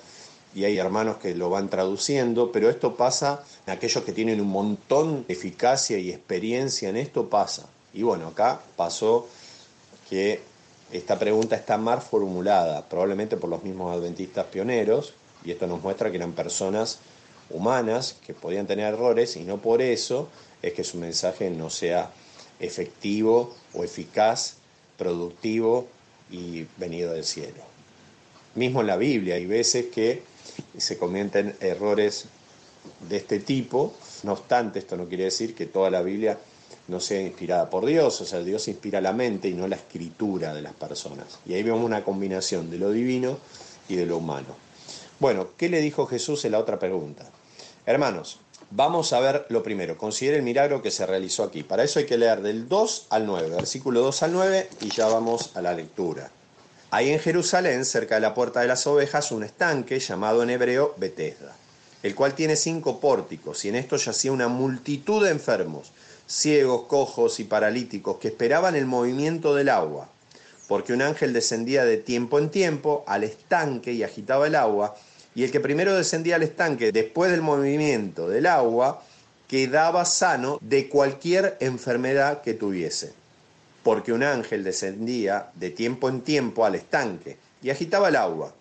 y 0.57 0.65
hay 0.65 0.79
hermanos 0.79 1.19
que 1.19 1.35
lo 1.35 1.51
van 1.51 1.69
traduciendo, 1.69 2.51
pero 2.51 2.71
esto 2.71 2.97
pasa 2.97 3.45
en 3.67 3.75
aquellos 3.75 4.03
que 4.05 4.13
tienen 4.13 4.41
un 4.41 4.49
montón 4.49 5.27
de 5.27 5.35
eficacia 5.35 5.99
y 5.99 6.09
experiencia 6.09 6.89
en 6.89 6.97
esto 6.97 7.29
pasa. 7.29 7.67
Y 7.93 8.03
bueno, 8.03 8.29
acá 8.29 8.63
pasó 8.75 9.29
que 10.09 10.41
esta 10.91 11.19
pregunta 11.19 11.57
está 11.57 11.77
mal 11.77 12.01
formulada, 12.01 12.89
probablemente 12.89 13.37
por 13.37 13.51
los 13.51 13.63
mismos 13.65 13.95
adventistas 13.95 14.47
pioneros, 14.47 15.13
y 15.45 15.51
esto 15.51 15.67
nos 15.67 15.83
muestra 15.83 16.11
que 16.11 16.17
eran 16.17 16.33
personas 16.33 17.01
humanas 17.51 18.17
que 18.27 18.33
podían 18.33 18.67
tener 18.67 18.95
errores 18.95 19.37
y 19.37 19.45
no 19.45 19.59
por 19.59 19.83
eso 19.83 20.29
es 20.63 20.73
que 20.73 20.85
su 20.85 20.97
mensaje 20.97 21.51
no 21.51 21.69
sea 21.69 22.11
efectivo 22.59 23.55
o 23.75 23.85
eficaz, 23.85 24.55
productivo 24.97 25.87
y 26.31 26.67
venido 26.77 27.13
del 27.13 27.25
cielo. 27.25 27.63
Mismo 28.55 28.81
en 28.81 28.87
la 28.87 28.97
Biblia 28.97 29.35
hay 29.35 29.47
veces 29.47 29.87
que 29.87 30.23
se 30.77 30.99
cometen 30.99 31.55
errores 31.61 32.27
de 33.09 33.17
este 33.17 33.41
tipo, 33.41 33.95
no 34.23 34.33
obstante 34.33 34.79
esto 34.79 34.97
no 34.97 35.07
quiere 35.07 35.25
decir 35.25 35.55
que 35.55 35.67
toda 35.67 35.91
la 35.91 36.03
Biblia 36.03 36.39
no 36.89 37.01
sea 37.01 37.21
inspirada 37.21 37.69
por 37.69 37.85
Dios, 37.85 38.21
o 38.21 38.25
sea, 38.25 38.41
Dios 38.41 38.69
inspira 38.69 39.01
la 39.01 39.13
mente 39.13 39.49
y 39.49 39.55
no 39.55 39.67
la 39.67 39.77
escritura 39.77 40.55
de 40.55 40.63
las 40.63 40.73
personas. 40.73 41.39
Y 41.45 41.55
ahí 41.55 41.63
vemos 41.63 41.85
una 41.85 42.05
combinación 42.05 42.71
de 42.71 42.79
lo 42.79 42.93
divino 42.93 43.39
y 43.89 43.97
de 43.97 44.07
lo 44.07 44.19
humano. 44.19 44.57
Bueno, 45.19 45.49
¿qué 45.57 45.69
le 45.69 45.81
dijo 45.81 46.07
Jesús 46.07 46.45
en 46.45 46.53
la 46.53 46.59
otra 46.59 46.79
pregunta? 46.79 47.29
Hermanos, 47.87 48.39
vamos 48.71 49.13
a 49.13 49.21
ver 49.21 49.47
lo 49.49 49.63
primero. 49.63 49.97
Considere 49.97 50.39
el 50.39 50.43
milagro 50.43 50.83
que 50.83 50.91
se 50.91 51.07
realizó 51.07 51.45
aquí. 51.45 51.63
Para 51.63 51.85
eso 51.85 51.99
hay 51.99 52.07
que 52.07 52.19
leer 52.19 52.43
del 52.43 52.69
2 52.69 53.07
al 53.11 53.27
9, 53.27 53.51
versículo 53.51 54.01
2 54.01 54.23
al 54.23 54.33
9, 54.33 54.69
y 54.81 54.91
ya 54.91 55.07
vamos 55.09 55.53
a 55.55 55.63
la 55.63 55.75
lectura. 55.75 56.31
Hay 56.91 57.11
en 57.11 57.19
Jerusalén, 57.19 57.85
cerca 57.85 58.15
de 58.15 58.21
la 58.21 58.35
puerta 58.35 58.61
de 58.61 58.69
las 58.69 58.87
ovejas, 58.87 59.33
un 59.33 59.43
estanque 59.43 59.99
llamado 59.99 60.43
en 60.43 60.51
hebreo 60.51 60.95
Betesda, 60.97 61.55
el 62.03 62.15
cual 62.15 62.35
tiene 62.35 62.57
cinco 62.57 63.01
pórticos, 63.01 63.65
y 63.65 63.69
en 63.69 63.77
esto 63.77 63.97
yacía 63.97 64.33
una 64.33 64.49
multitud 64.49 65.25
de 65.25 65.31
enfermos 65.31 65.93
ciegos, 66.27 66.83
cojos 66.87 67.39
y 67.41 67.45
paralíticos 67.45 68.19
que 68.19 68.29
esperaban 68.29 68.75
el 68.75 68.87
movimiento 68.87 69.55
del 69.55 69.69
agua, 69.69 70.09
porque 70.69 70.93
un 70.93 71.03
ángel 71.03 71.33
descendía 71.33 71.85
de 71.85 71.97
tiempo 71.97 72.39
en 72.39 72.51
tiempo 72.51 73.05
al 73.07 73.25
estanque 73.25 73.93
y 73.93 74.03
agitaba 74.03 74.47
el 74.49 74.57
agua, 74.57 74.97
y 75.37 75.45
el 75.45 75.53
que 75.53 75.61
primero 75.61 75.95
descendía 75.95 76.37
al 76.37 76.43
estanque 76.43 76.93
después 76.93 77.31
del 77.31 77.43
movimiento 77.43 78.27
del 78.27 78.47
agua 78.47 79.03
quedaba 79.47 80.07
sano 80.07 80.59
de 80.63 80.89
cualquier 80.89 81.59
enfermedad 81.61 82.41
que 82.41 82.55
tuviese, 82.55 83.13
porque 83.83 84.15
un 84.15 84.23
ángel 84.23 84.65
descendía 84.65 85.51
de 85.55 85.69
tiempo 85.69 86.09
en 86.09 86.23
tiempo 86.23 86.65
al 86.65 86.75
estanque 86.75 87.37
y 87.63 87.69
agitaba 87.69 88.09
el 88.09 88.17
agua, 88.17 88.55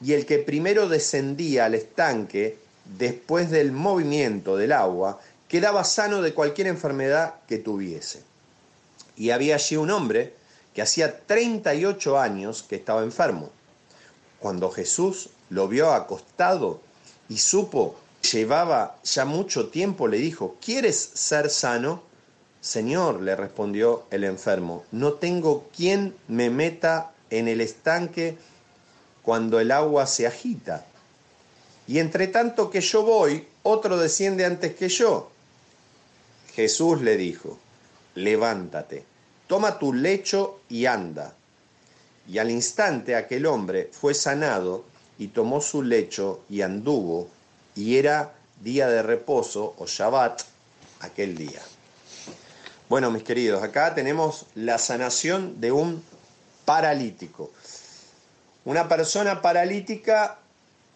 y 0.00 0.12
el 0.12 0.26
que 0.26 0.38
primero 0.38 0.88
descendía 0.88 1.64
al 1.64 1.74
estanque 1.74 2.56
después 2.84 3.50
del 3.50 3.72
movimiento 3.72 4.56
del 4.56 4.70
agua 4.70 5.20
quedaba 5.48 5.82
sano 5.82 6.22
de 6.22 6.34
cualquier 6.34 6.68
enfermedad 6.68 7.34
que 7.48 7.58
tuviese. 7.58 8.22
Y 9.16 9.30
había 9.30 9.56
allí 9.56 9.74
un 9.74 9.90
hombre 9.90 10.34
que 10.72 10.82
hacía 10.82 11.18
38 11.26 12.16
años 12.20 12.62
que 12.62 12.76
estaba 12.76 13.02
enfermo. 13.02 13.50
Cuando 14.38 14.70
Jesús 14.70 15.30
lo 15.50 15.68
vio 15.68 15.92
acostado 15.92 16.80
y 17.28 17.38
supo 17.38 17.96
llevaba 18.32 18.98
ya 19.04 19.24
mucho 19.24 19.68
tiempo, 19.68 20.08
le 20.08 20.18
dijo, 20.18 20.56
¿quieres 20.60 20.96
ser 21.14 21.50
sano? 21.50 22.02
Señor, 22.60 23.22
le 23.22 23.36
respondió 23.36 24.04
el 24.10 24.24
enfermo, 24.24 24.84
no 24.90 25.14
tengo 25.14 25.68
quien 25.74 26.16
me 26.26 26.50
meta 26.50 27.12
en 27.30 27.48
el 27.48 27.60
estanque 27.60 28.36
cuando 29.22 29.60
el 29.60 29.70
agua 29.70 30.06
se 30.06 30.26
agita. 30.26 30.84
Y 31.86 32.00
entre 32.00 32.26
tanto 32.26 32.70
que 32.70 32.80
yo 32.80 33.02
voy, 33.02 33.46
otro 33.62 33.96
desciende 33.96 34.44
antes 34.44 34.74
que 34.74 34.88
yo. 34.88 35.30
Jesús 36.54 37.00
le 37.02 37.16
dijo, 37.16 37.58
levántate, 38.14 39.04
toma 39.46 39.78
tu 39.78 39.92
lecho 39.92 40.60
y 40.68 40.86
anda. 40.86 41.34
Y 42.28 42.38
al 42.38 42.50
instante 42.50 43.14
aquel 43.14 43.46
hombre 43.46 43.90
fue 43.92 44.14
sanado 44.14 44.84
y 45.18 45.28
tomó 45.28 45.60
su 45.60 45.82
lecho 45.82 46.40
y 46.48 46.62
anduvo, 46.62 47.28
y 47.74 47.96
era 47.96 48.34
día 48.62 48.88
de 48.88 49.02
reposo 49.02 49.74
o 49.78 49.86
Shabbat 49.86 50.42
aquel 51.00 51.36
día. 51.36 51.62
Bueno, 52.88 53.10
mis 53.10 53.22
queridos, 53.22 53.62
acá 53.62 53.94
tenemos 53.94 54.46
la 54.54 54.78
sanación 54.78 55.60
de 55.60 55.72
un 55.72 56.02
paralítico. 56.64 57.50
Una 58.64 58.88
persona 58.88 59.42
paralítica 59.42 60.38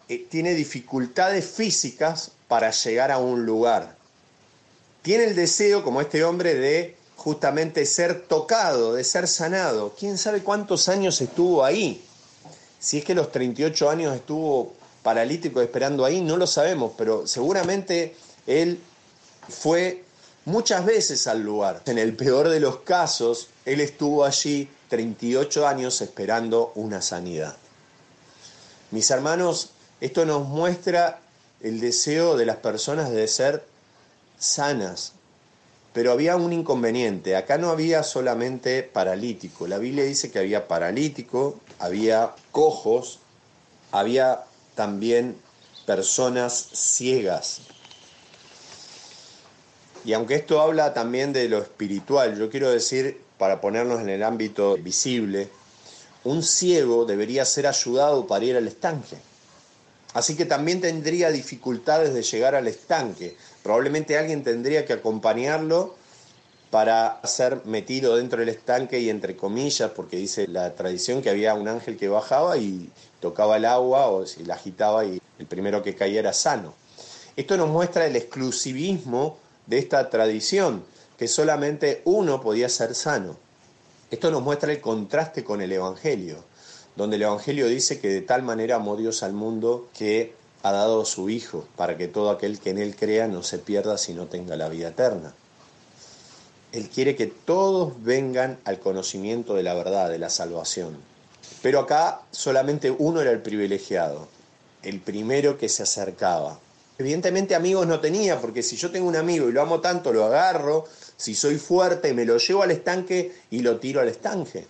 eh, 0.07 0.25
tiene 0.29 0.53
dificultades 0.53 1.45
físicas 1.45 2.31
para 2.47 2.71
llegar 2.71 3.11
a 3.11 3.17
un 3.17 3.45
lugar 3.45 4.01
tiene 5.01 5.25
el 5.25 5.35
deseo, 5.35 5.83
como 5.83 6.01
este 6.01 6.23
hombre, 6.23 6.55
de 6.55 6.95
justamente 7.15 7.85
ser 7.85 8.27
tocado, 8.27 8.93
de 8.93 9.03
ser 9.03 9.27
sanado. 9.27 9.95
¿Quién 9.97 10.17
sabe 10.17 10.43
cuántos 10.43 10.89
años 10.89 11.21
estuvo 11.21 11.65
ahí? 11.65 12.03
Si 12.81 12.97
es 12.97 13.05
que 13.05 13.13
los 13.13 13.31
38 13.31 13.89
años 13.91 14.15
estuvo 14.15 14.73
paralítico 15.03 15.61
esperando 15.61 16.03
ahí, 16.03 16.19
no 16.19 16.35
lo 16.35 16.47
sabemos, 16.47 16.93
pero 16.97 17.27
seguramente 17.27 18.15
él 18.47 18.79
fue 19.47 20.03
muchas 20.45 20.83
veces 20.83 21.27
al 21.27 21.43
lugar. 21.43 21.83
En 21.85 21.99
el 21.99 22.15
peor 22.15 22.49
de 22.49 22.59
los 22.59 22.79
casos, 22.79 23.49
él 23.65 23.81
estuvo 23.81 24.25
allí 24.25 24.67
38 24.89 25.67
años 25.67 26.01
esperando 26.01 26.71
una 26.73 27.03
sanidad. 27.03 27.55
Mis 28.89 29.11
hermanos, 29.11 29.69
esto 30.01 30.25
nos 30.25 30.47
muestra 30.47 31.21
el 31.61 31.79
deseo 31.79 32.35
de 32.35 32.47
las 32.47 32.57
personas 32.57 33.11
de 33.11 33.27
ser 33.27 33.63
sanas. 34.39 35.13
Pero 35.93 36.11
había 36.11 36.35
un 36.35 36.51
inconveniente, 36.51 37.35
acá 37.35 37.57
no 37.57 37.69
había 37.69 38.01
solamente 38.03 38.81
paralítico, 38.81 39.67
la 39.67 39.77
Biblia 39.77 40.05
dice 40.05 40.31
que 40.31 40.39
había 40.39 40.67
paralítico, 40.67 41.59
había 41.81 42.35
cojos, 42.51 43.19
había 43.91 44.43
también 44.75 45.35
personas 45.85 46.53
ciegas. 46.73 47.61
Y 50.05 50.13
aunque 50.13 50.35
esto 50.35 50.61
habla 50.61 50.93
también 50.93 51.33
de 51.33 51.49
lo 51.49 51.57
espiritual, 51.57 52.37
yo 52.37 52.49
quiero 52.49 52.69
decir, 52.69 53.21
para 53.37 53.59
ponernos 53.61 53.99
en 53.99 54.09
el 54.09 54.23
ámbito 54.23 54.77
visible, 54.77 55.49
un 56.23 56.43
ciego 56.43 57.05
debería 57.05 57.45
ser 57.45 57.65
ayudado 57.65 58.27
para 58.27 58.45
ir 58.45 58.55
al 58.55 58.67
estanque. 58.67 59.17
Así 60.13 60.35
que 60.35 60.45
también 60.45 60.81
tendría 60.81 61.31
dificultades 61.31 62.13
de 62.13 62.21
llegar 62.21 62.53
al 62.53 62.67
estanque. 62.67 63.37
Probablemente 63.63 64.17
alguien 64.17 64.43
tendría 64.43 64.85
que 64.85 64.93
acompañarlo 64.93 65.95
para 66.71 67.19
ser 67.23 67.61
metido 67.65 68.15
dentro 68.15 68.39
del 68.39 68.49
estanque 68.49 68.99
y 68.99 69.09
entre 69.09 69.37
comillas, 69.37 69.91
porque 69.91 70.17
dice 70.17 70.47
la 70.47 70.73
tradición 70.73 71.21
que 71.21 71.29
había 71.29 71.53
un 71.53 71.67
ángel 71.67 71.97
que 71.97 72.07
bajaba 72.07 72.57
y 72.57 72.89
tocaba 73.19 73.57
el 73.57 73.65
agua 73.65 74.07
o 74.07 74.25
la 74.45 74.55
agitaba 74.55 75.05
y 75.05 75.21
el 75.37 75.45
primero 75.45 75.83
que 75.83 75.93
caía 75.93 76.19
era 76.19 76.33
sano. 76.33 76.73
Esto 77.35 77.57
nos 77.57 77.69
muestra 77.69 78.07
el 78.07 78.15
exclusivismo 78.15 79.37
de 79.67 79.77
esta 79.77 80.09
tradición, 80.09 80.83
que 81.17 81.27
solamente 81.27 82.01
uno 82.05 82.41
podía 82.41 82.67
ser 82.69 82.95
sano. 82.95 83.37
Esto 84.09 84.31
nos 84.31 84.41
muestra 84.41 84.71
el 84.71 84.81
contraste 84.81 85.43
con 85.43 85.61
el 85.61 85.71
Evangelio 85.71 86.43
donde 86.95 87.15
el 87.15 87.23
Evangelio 87.23 87.67
dice 87.67 87.99
que 87.99 88.09
de 88.09 88.21
tal 88.21 88.43
manera 88.43 88.75
amó 88.75 88.97
Dios 88.97 89.23
al 89.23 89.33
mundo 89.33 89.89
que 89.97 90.33
ha 90.63 90.71
dado 90.71 91.01
a 91.01 91.05
su 91.05 91.29
Hijo, 91.29 91.65
para 91.75 91.97
que 91.97 92.07
todo 92.07 92.29
aquel 92.29 92.59
que 92.59 92.69
en 92.69 92.77
Él 92.77 92.95
crea 92.95 93.27
no 93.27 93.43
se 93.43 93.57
pierda, 93.57 93.97
sino 93.97 94.27
tenga 94.27 94.55
la 94.55 94.69
vida 94.69 94.89
eterna. 94.89 95.33
Él 96.71 96.89
quiere 96.89 97.15
que 97.15 97.27
todos 97.27 98.01
vengan 98.03 98.59
al 98.65 98.79
conocimiento 98.79 99.55
de 99.55 99.63
la 99.63 99.73
verdad, 99.73 100.09
de 100.09 100.19
la 100.19 100.29
salvación. 100.29 100.97
Pero 101.61 101.79
acá 101.79 102.21
solamente 102.31 102.91
uno 102.91 103.21
era 103.21 103.31
el 103.31 103.41
privilegiado, 103.41 104.27
el 104.83 104.99
primero 104.99 105.57
que 105.57 105.69
se 105.69 105.83
acercaba. 105.83 106.59
Evidentemente 106.97 107.55
amigos 107.55 107.87
no 107.87 107.99
tenía, 107.99 108.39
porque 108.39 108.63
si 108.63 108.75
yo 108.77 108.91
tengo 108.91 109.07
un 109.07 109.15
amigo 109.15 109.49
y 109.49 109.51
lo 109.51 109.61
amo 109.61 109.81
tanto, 109.81 110.13
lo 110.13 110.25
agarro, 110.25 110.85
si 111.17 111.35
soy 111.35 111.57
fuerte, 111.57 112.13
me 112.13 112.25
lo 112.25 112.37
llevo 112.37 112.63
al 112.63 112.71
estanque 112.71 113.33
y 113.49 113.59
lo 113.59 113.77
tiro 113.79 114.01
al 114.01 114.07
estanque. 114.07 114.65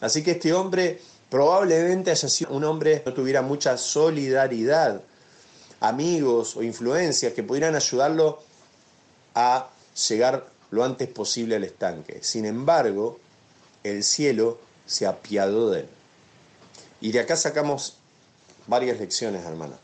Así 0.00 0.22
que 0.22 0.32
este 0.32 0.52
hombre 0.52 1.00
Probablemente 1.34 2.12
haya 2.12 2.28
sido 2.28 2.52
un 2.52 2.62
hombre 2.62 3.02
que 3.02 3.10
no 3.10 3.12
tuviera 3.12 3.42
mucha 3.42 3.76
solidaridad, 3.76 5.00
amigos 5.80 6.56
o 6.56 6.62
influencias 6.62 7.32
que 7.32 7.42
pudieran 7.42 7.74
ayudarlo 7.74 8.40
a 9.34 9.68
llegar 10.08 10.46
lo 10.74 10.84
antes 10.84 11.08
posible 11.08 11.54
al 11.54 11.62
estanque. 11.62 12.18
Sin 12.22 12.44
embargo, 12.44 13.20
el 13.84 14.02
cielo 14.02 14.58
se 14.86 15.06
apiadó 15.06 15.70
de 15.70 15.80
él. 15.80 15.88
Y 17.00 17.12
de 17.12 17.20
acá 17.20 17.36
sacamos 17.36 17.96
varias 18.66 18.98
lecciones, 18.98 19.44
hermana. 19.44 19.78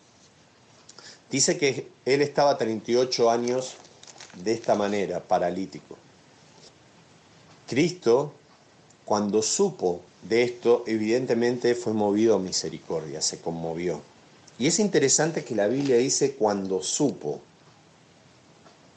Dice 1.31 1.57
que 1.59 1.89
él 2.05 2.23
estaba 2.23 2.59
38 2.59 3.31
años 3.31 3.77
de 4.43 4.53
esta 4.53 4.75
manera, 4.75 5.21
paralítico. 5.21 5.97
Cristo, 7.69 8.35
cuando 9.05 9.43
supo 9.43 10.03
de 10.23 10.43
esto, 10.43 10.83
evidentemente 10.89 11.77
fue 11.77 11.93
movido 11.93 12.35
a 12.35 12.39
misericordia, 12.41 13.23
se 13.23 13.41
conmovió. 13.41 14.03
Y 14.59 14.67
es 14.67 14.81
interesante 14.81 15.45
que 15.45 15.55
la 15.55 15.69
Biblia 15.69 15.99
dice 15.99 16.33
cuando 16.33 16.83
supo, 16.83 17.41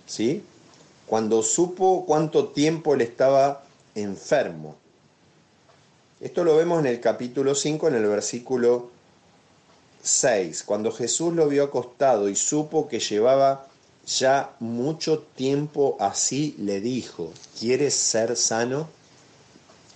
¿sí? 0.07 0.43
Cuando 1.07 1.43
supo 1.43 2.05
cuánto 2.05 2.49
tiempo 2.49 2.93
él 2.93 3.01
estaba 3.01 3.63
enfermo. 3.95 4.75
Esto 6.19 6.43
lo 6.43 6.55
vemos 6.55 6.79
en 6.79 6.87
el 6.87 6.99
capítulo 7.01 7.53
5, 7.53 7.89
en 7.89 7.95
el 7.95 8.05
versículo 8.07 8.89
6. 10.01 10.63
Cuando 10.63 10.91
Jesús 10.91 11.33
lo 11.33 11.47
vio 11.47 11.65
acostado 11.65 12.29
y 12.29 12.35
supo 12.35 12.87
que 12.87 12.99
llevaba 12.99 13.67
ya 14.05 14.55
mucho 14.59 15.19
tiempo 15.19 15.97
así, 15.99 16.55
le 16.59 16.81
dijo, 16.81 17.31
¿quieres 17.59 17.93
ser 17.93 18.35
sano? 18.35 18.87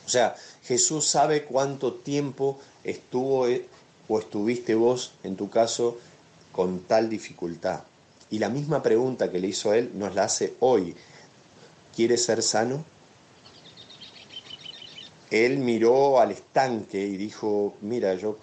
O 0.06 0.10
sea, 0.10 0.36
Jesús 0.64 1.08
sabe 1.08 1.46
cuánto 1.46 1.94
tiempo 1.94 2.60
estuvo 2.84 3.48
eh, 3.48 3.66
o 4.08 4.20
estuviste 4.20 4.76
vos, 4.76 5.14
en 5.24 5.36
tu 5.36 5.50
caso, 5.50 5.98
con 6.52 6.82
tal 6.82 7.10
dificultad. 7.10 7.82
Y 8.30 8.40
la 8.40 8.50
misma 8.50 8.84
pregunta 8.84 9.32
que 9.32 9.40
le 9.40 9.48
hizo 9.48 9.74
él 9.74 9.92
nos 9.94 10.14
la 10.14 10.26
hace 10.26 10.56
hoy. 10.60 10.96
¿Quieres 11.96 12.26
ser 12.26 12.44
sano? 12.44 12.84
Él 15.32 15.58
miró 15.60 16.20
al 16.20 16.32
estanque 16.32 17.06
y 17.06 17.18
dijo, 17.18 17.76
mira, 17.82 18.14
yo 18.16 18.38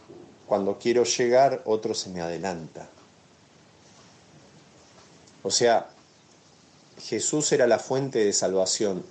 cuando 0.47 0.79
quiero 0.79 1.05
llegar, 1.05 1.63
otro 1.65 1.95
se 1.95 2.11
me 2.11 2.21
adelanta. 2.21 2.89
O 5.43 5.51
sea, 5.51 5.89
Jesús 7.01 7.53
era 7.53 7.67
la 7.67 7.79
fuente 7.79 8.25
de 8.25 8.33
salvación. 8.33 9.05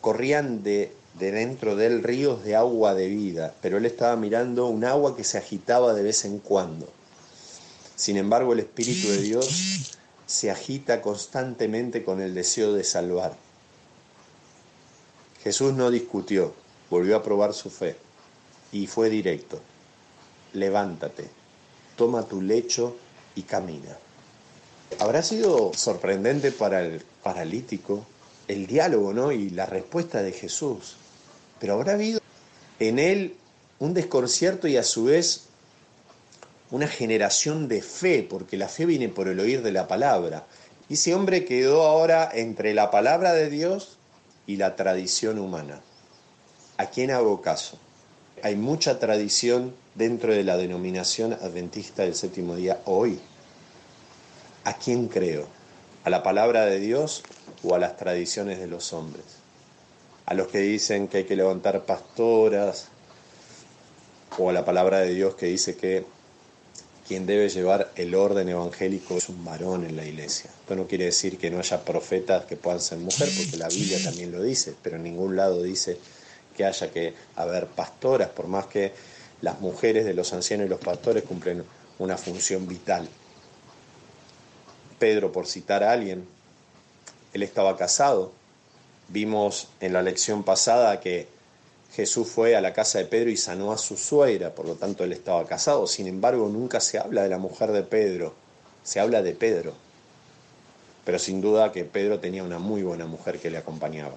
Corrían 0.00 0.62
de, 0.62 0.92
de, 1.18 1.32
dentro 1.32 1.76
de 1.76 1.86
él 1.86 2.02
ríos 2.02 2.44
de 2.44 2.56
agua 2.56 2.94
de 2.94 3.08
vida, 3.08 3.54
pero 3.62 3.78
él 3.78 3.86
estaba 3.86 4.16
mirando 4.16 4.66
un 4.66 4.84
agua 4.84 5.16
que 5.16 5.24
se 5.24 5.38
agitaba 5.38 5.94
de 5.94 6.02
vez 6.02 6.24
en 6.24 6.38
cuando. 6.38 6.88
Sin 7.96 8.16
embargo, 8.16 8.52
el 8.52 8.60
Espíritu 8.60 9.08
de 9.08 9.22
Dios 9.22 9.98
se 10.26 10.50
agita 10.50 11.00
constantemente 11.00 12.04
con 12.04 12.20
el 12.20 12.34
deseo 12.34 12.72
de 12.72 12.84
salvar. 12.84 13.36
Jesús 15.42 15.74
no 15.74 15.90
discutió, 15.90 16.54
volvió 16.90 17.16
a 17.16 17.22
probar 17.22 17.52
su 17.54 17.70
fe 17.70 17.96
y 18.72 18.86
fue 18.86 19.10
directo 19.10 19.60
levántate, 20.54 21.28
toma 21.96 22.26
tu 22.26 22.40
lecho 22.40 22.96
y 23.34 23.42
camina. 23.42 23.96
Habrá 24.98 25.22
sido 25.22 25.72
sorprendente 25.74 26.52
para 26.52 26.82
el 26.82 27.02
paralítico 27.22 28.06
el 28.46 28.66
diálogo 28.66 29.12
¿no? 29.12 29.32
y 29.32 29.50
la 29.50 29.66
respuesta 29.66 30.22
de 30.22 30.32
Jesús, 30.32 30.96
pero 31.58 31.74
habrá 31.74 31.94
habido 31.94 32.20
en 32.78 32.98
él 32.98 33.36
un 33.78 33.94
desconcierto 33.94 34.68
y 34.68 34.76
a 34.76 34.82
su 34.82 35.04
vez 35.04 35.44
una 36.74 36.88
generación 36.88 37.68
de 37.68 37.82
fe, 37.82 38.26
porque 38.28 38.56
la 38.56 38.66
fe 38.66 38.84
viene 38.84 39.08
por 39.08 39.28
el 39.28 39.38
oír 39.38 39.62
de 39.62 39.70
la 39.70 39.86
palabra. 39.86 40.44
Y 40.88 40.94
ese 40.94 41.14
hombre 41.14 41.44
quedó 41.44 41.82
ahora 41.82 42.28
entre 42.34 42.74
la 42.74 42.90
palabra 42.90 43.32
de 43.32 43.48
Dios 43.48 43.96
y 44.48 44.56
la 44.56 44.74
tradición 44.74 45.38
humana. 45.38 45.80
¿A 46.76 46.86
quién 46.86 47.12
hago 47.12 47.42
caso? 47.42 47.78
Hay 48.42 48.56
mucha 48.56 48.98
tradición 48.98 49.72
dentro 49.94 50.32
de 50.32 50.42
la 50.42 50.56
denominación 50.56 51.34
adventista 51.34 52.02
del 52.02 52.16
séptimo 52.16 52.56
día 52.56 52.80
hoy? 52.86 53.20
¿A 54.64 54.76
quién 54.76 55.06
creo? 55.06 55.46
¿A 56.02 56.10
la 56.10 56.24
palabra 56.24 56.66
de 56.66 56.80
Dios 56.80 57.22
o 57.62 57.76
a 57.76 57.78
las 57.78 57.96
tradiciones 57.96 58.58
de 58.58 58.66
los 58.66 58.92
hombres? 58.92 59.24
A 60.26 60.34
los 60.34 60.48
que 60.48 60.58
dicen 60.58 61.06
que 61.06 61.18
hay 61.18 61.24
que 61.24 61.36
levantar 61.36 61.84
pastoras 61.84 62.88
o 64.38 64.50
a 64.50 64.52
la 64.52 64.64
palabra 64.64 64.98
de 64.98 65.14
Dios 65.14 65.36
que 65.36 65.46
dice 65.46 65.76
que 65.76 66.04
quien 67.06 67.26
debe 67.26 67.48
llevar 67.48 67.92
el 67.96 68.14
orden 68.14 68.48
evangélico 68.48 69.18
es 69.18 69.28
un 69.28 69.44
varón 69.44 69.84
en 69.84 69.96
la 69.96 70.06
iglesia. 70.06 70.50
Esto 70.60 70.74
no 70.74 70.86
quiere 70.86 71.06
decir 71.06 71.36
que 71.38 71.50
no 71.50 71.58
haya 71.58 71.84
profetas 71.84 72.46
que 72.46 72.56
puedan 72.56 72.80
ser 72.80 72.98
mujer, 72.98 73.28
porque 73.36 73.58
la 73.58 73.68
Biblia 73.68 73.98
también 74.02 74.32
lo 74.32 74.42
dice, 74.42 74.74
pero 74.82 74.96
en 74.96 75.02
ningún 75.02 75.36
lado 75.36 75.62
dice 75.62 75.98
que 76.56 76.64
haya 76.64 76.90
que 76.90 77.14
haber 77.36 77.66
pastoras, 77.66 78.30
por 78.30 78.46
más 78.46 78.66
que 78.66 78.92
las 79.42 79.60
mujeres 79.60 80.06
de 80.06 80.14
los 80.14 80.32
ancianos 80.32 80.66
y 80.66 80.70
los 80.70 80.80
pastores 80.80 81.24
cumplen 81.24 81.64
una 81.98 82.16
función 82.16 82.66
vital. 82.66 83.08
Pedro, 84.98 85.32
por 85.32 85.46
citar 85.46 85.84
a 85.84 85.92
alguien, 85.92 86.26
él 87.34 87.42
estaba 87.42 87.76
casado. 87.76 88.32
Vimos 89.08 89.68
en 89.80 89.92
la 89.92 90.02
lección 90.02 90.44
pasada 90.44 91.00
que 91.00 91.28
Jesús 91.94 92.28
fue 92.28 92.56
a 92.56 92.60
la 92.60 92.72
casa 92.72 92.98
de 92.98 93.04
Pedro 93.04 93.30
y 93.30 93.36
sanó 93.36 93.70
a 93.70 93.78
su 93.78 93.96
suegra, 93.96 94.52
por 94.52 94.66
lo 94.66 94.74
tanto 94.74 95.04
él 95.04 95.12
estaba 95.12 95.46
casado. 95.46 95.86
Sin 95.86 96.08
embargo, 96.08 96.48
nunca 96.48 96.80
se 96.80 96.98
habla 96.98 97.22
de 97.22 97.28
la 97.28 97.38
mujer 97.38 97.70
de 97.70 97.84
Pedro, 97.84 98.34
se 98.82 98.98
habla 98.98 99.22
de 99.22 99.32
Pedro. 99.32 99.74
Pero 101.04 101.20
sin 101.20 101.40
duda 101.40 101.70
que 101.70 101.84
Pedro 101.84 102.18
tenía 102.18 102.42
una 102.42 102.58
muy 102.58 102.82
buena 102.82 103.06
mujer 103.06 103.38
que 103.38 103.50
le 103.50 103.58
acompañaba. 103.58 104.16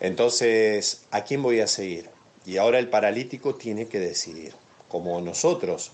Entonces, 0.00 1.02
¿a 1.10 1.24
quién 1.24 1.42
voy 1.42 1.60
a 1.60 1.66
seguir? 1.66 2.10
Y 2.44 2.58
ahora 2.58 2.78
el 2.78 2.90
paralítico 2.90 3.54
tiene 3.54 3.86
que 3.86 4.00
decidir, 4.00 4.52
como 4.88 5.18
nosotros. 5.22 5.92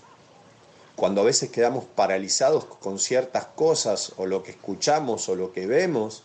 Cuando 0.97 1.21
a 1.21 1.25
veces 1.25 1.49
quedamos 1.49 1.85
paralizados 1.85 2.65
con 2.65 2.99
ciertas 2.99 3.45
cosas 3.45 4.11
o 4.17 4.25
lo 4.25 4.43
que 4.43 4.51
escuchamos 4.51 5.29
o 5.29 5.35
lo 5.35 5.53
que 5.53 5.65
vemos, 5.65 6.23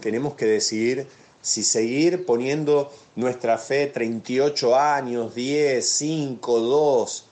tenemos 0.00 0.34
que 0.34 0.46
decidir 0.46 1.06
si 1.46 1.62
seguir 1.62 2.26
poniendo 2.26 2.92
nuestra 3.14 3.56
fe 3.56 3.86
38 3.86 4.74
años, 4.74 5.32
10, 5.32 5.88
5, 5.88 6.58
2, 6.58 7.24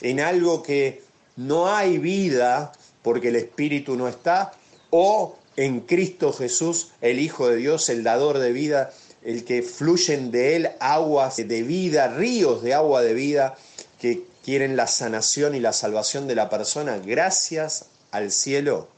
en 0.00 0.20
algo 0.20 0.62
que 0.62 1.02
no 1.36 1.68
hay 1.68 1.98
vida 1.98 2.72
porque 3.02 3.28
el 3.28 3.36
Espíritu 3.36 3.94
no 3.94 4.08
está, 4.08 4.52
o 4.88 5.36
en 5.56 5.80
Cristo 5.80 6.32
Jesús, 6.32 6.92
el 7.02 7.20
Hijo 7.20 7.48
de 7.48 7.56
Dios, 7.56 7.90
el 7.90 8.04
dador 8.04 8.38
de 8.38 8.52
vida, 8.52 8.90
el 9.22 9.44
que 9.44 9.62
fluyen 9.62 10.30
de 10.30 10.56
él 10.56 10.70
aguas 10.80 11.36
de 11.36 11.62
vida, 11.62 12.08
ríos 12.08 12.62
de 12.62 12.72
agua 12.72 13.02
de 13.02 13.12
vida 13.12 13.54
que 14.00 14.24
quieren 14.42 14.76
la 14.76 14.86
sanación 14.86 15.54
y 15.54 15.60
la 15.60 15.74
salvación 15.74 16.26
de 16.26 16.36
la 16.36 16.48
persona, 16.48 16.96
gracias 16.96 17.84
al 18.12 18.32
cielo, 18.32 18.88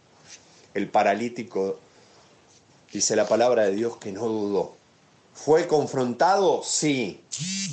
el 0.75 0.89
paralítico, 0.89 1.81
dice 2.93 3.17
la 3.17 3.27
palabra 3.27 3.65
de 3.65 3.75
Dios, 3.75 3.97
que 3.97 4.13
no 4.13 4.27
dudó. 4.27 4.75
¿Fue 5.35 5.67
confrontado? 5.67 6.63
Sí, 6.63 7.21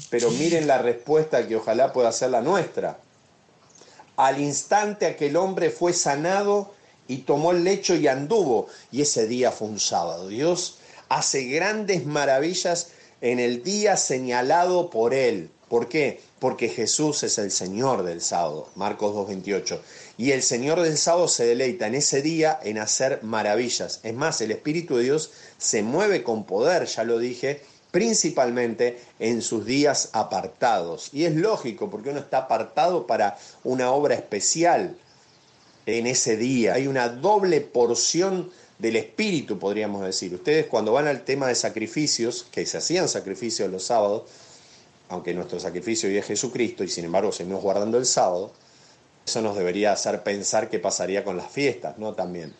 pero 0.10 0.32
miren 0.32 0.68
la 0.68 0.78
respuesta 0.78 1.48
que 1.48 1.58
ojalá 1.58 1.92
pueda 1.92 2.12
ser 2.12 2.32
la 2.32 2.42
nuestra. 2.42 3.00
Al 4.16 4.40
instante 4.40 5.06
aquel 5.06 5.36
hombre 5.36 5.70
fue 5.70 5.94
sanado 5.94 6.74
y 7.08 7.18
tomó 7.20 7.52
el 7.52 7.64
lecho 7.64 7.96
y 7.96 8.08
anduvo, 8.08 8.68
y 8.92 9.02
ese 9.02 9.28
día 9.28 9.52
fue 9.52 9.68
un 9.68 9.80
sábado. 9.80 10.28
Dios 10.28 10.78
hace 11.10 11.46
grandes 11.46 12.06
maravillas 12.06 12.90
en 13.22 13.40
el 13.40 13.64
día 13.64 13.98
señalado 13.98 14.90
por 14.90 15.14
él. 15.14 15.50
¿Por 15.68 15.90
qué? 15.90 16.22
Porque 16.40 16.70
Jesús 16.70 17.24
es 17.24 17.38
el 17.38 17.52
Señor 17.52 18.04
del 18.04 18.22
sábado, 18.22 18.70
Marcos 18.76 19.14
2.28. 19.16 19.80
Y 20.18 20.32
el 20.32 20.42
Señor 20.42 20.82
del 20.82 20.98
sábado 20.98 21.28
se 21.28 21.46
deleita 21.46 21.88
en 21.88 21.96
ese 21.96 22.22
día 22.22 22.60
en 22.64 22.78
hacer 22.78 23.22
maravillas. 23.24 24.00
Es 24.04 24.14
más, 24.14 24.40
el 24.42 24.52
Espíritu 24.52 24.98
de 24.98 25.04
Dios 25.04 25.32
se 25.58 25.84
mueve 25.84 26.24
con 26.24 26.46
poder, 26.46 26.86
ya 26.86 27.04
lo 27.04 27.20
dije, 27.20 27.62
principalmente 27.92 29.00
en 29.20 29.42
sus 29.42 29.66
días 29.66 30.10
apartados. 30.14 31.10
Y 31.14 31.26
es 31.26 31.36
lógico, 31.36 31.90
porque 31.90 32.10
uno 32.10 32.20
está 32.20 32.40
apartado 32.40 33.08
para 33.08 33.38
una 33.64 33.92
obra 33.92 34.16
especial 34.16 34.96
en 35.86 36.08
ese 36.08 36.38
día. 36.38 36.76
Hay 36.76 36.88
una 36.88 37.10
doble 37.10 37.62
porción 37.62 38.52
del 38.78 38.96
espíritu, 38.96 39.60
podríamos 39.60 40.06
decir. 40.06 40.34
Ustedes 40.34 40.68
cuando 40.68 40.94
van 40.94 41.08
al 41.08 41.24
tema 41.24 41.48
de 41.48 41.56
sacrificios, 41.56 42.46
que 42.52 42.66
se 42.66 42.78
hacían 42.78 43.10
sacrificios 43.10 43.70
los 43.70 43.84
sábados, 43.84 44.24
aunque 45.10 45.34
nuestro 45.34 45.60
sacrificio 45.60 46.10
es 46.10 46.26
Jesucristo 46.26 46.84
y 46.84 46.88
sin 46.88 47.06
embargo 47.06 47.32
seguimos 47.32 47.62
guardando 47.62 47.98
el 47.98 48.06
sábado, 48.06 48.52
eso 49.26 49.42
nos 49.42 49.58
debería 49.58 49.92
hacer 49.92 50.24
pensar 50.24 50.70
qué 50.70 50.80
pasaría 50.80 51.24
con 51.24 51.38
las 51.38 51.52
fiestas, 51.52 51.98
¿no? 51.98 52.14
También. 52.14 52.54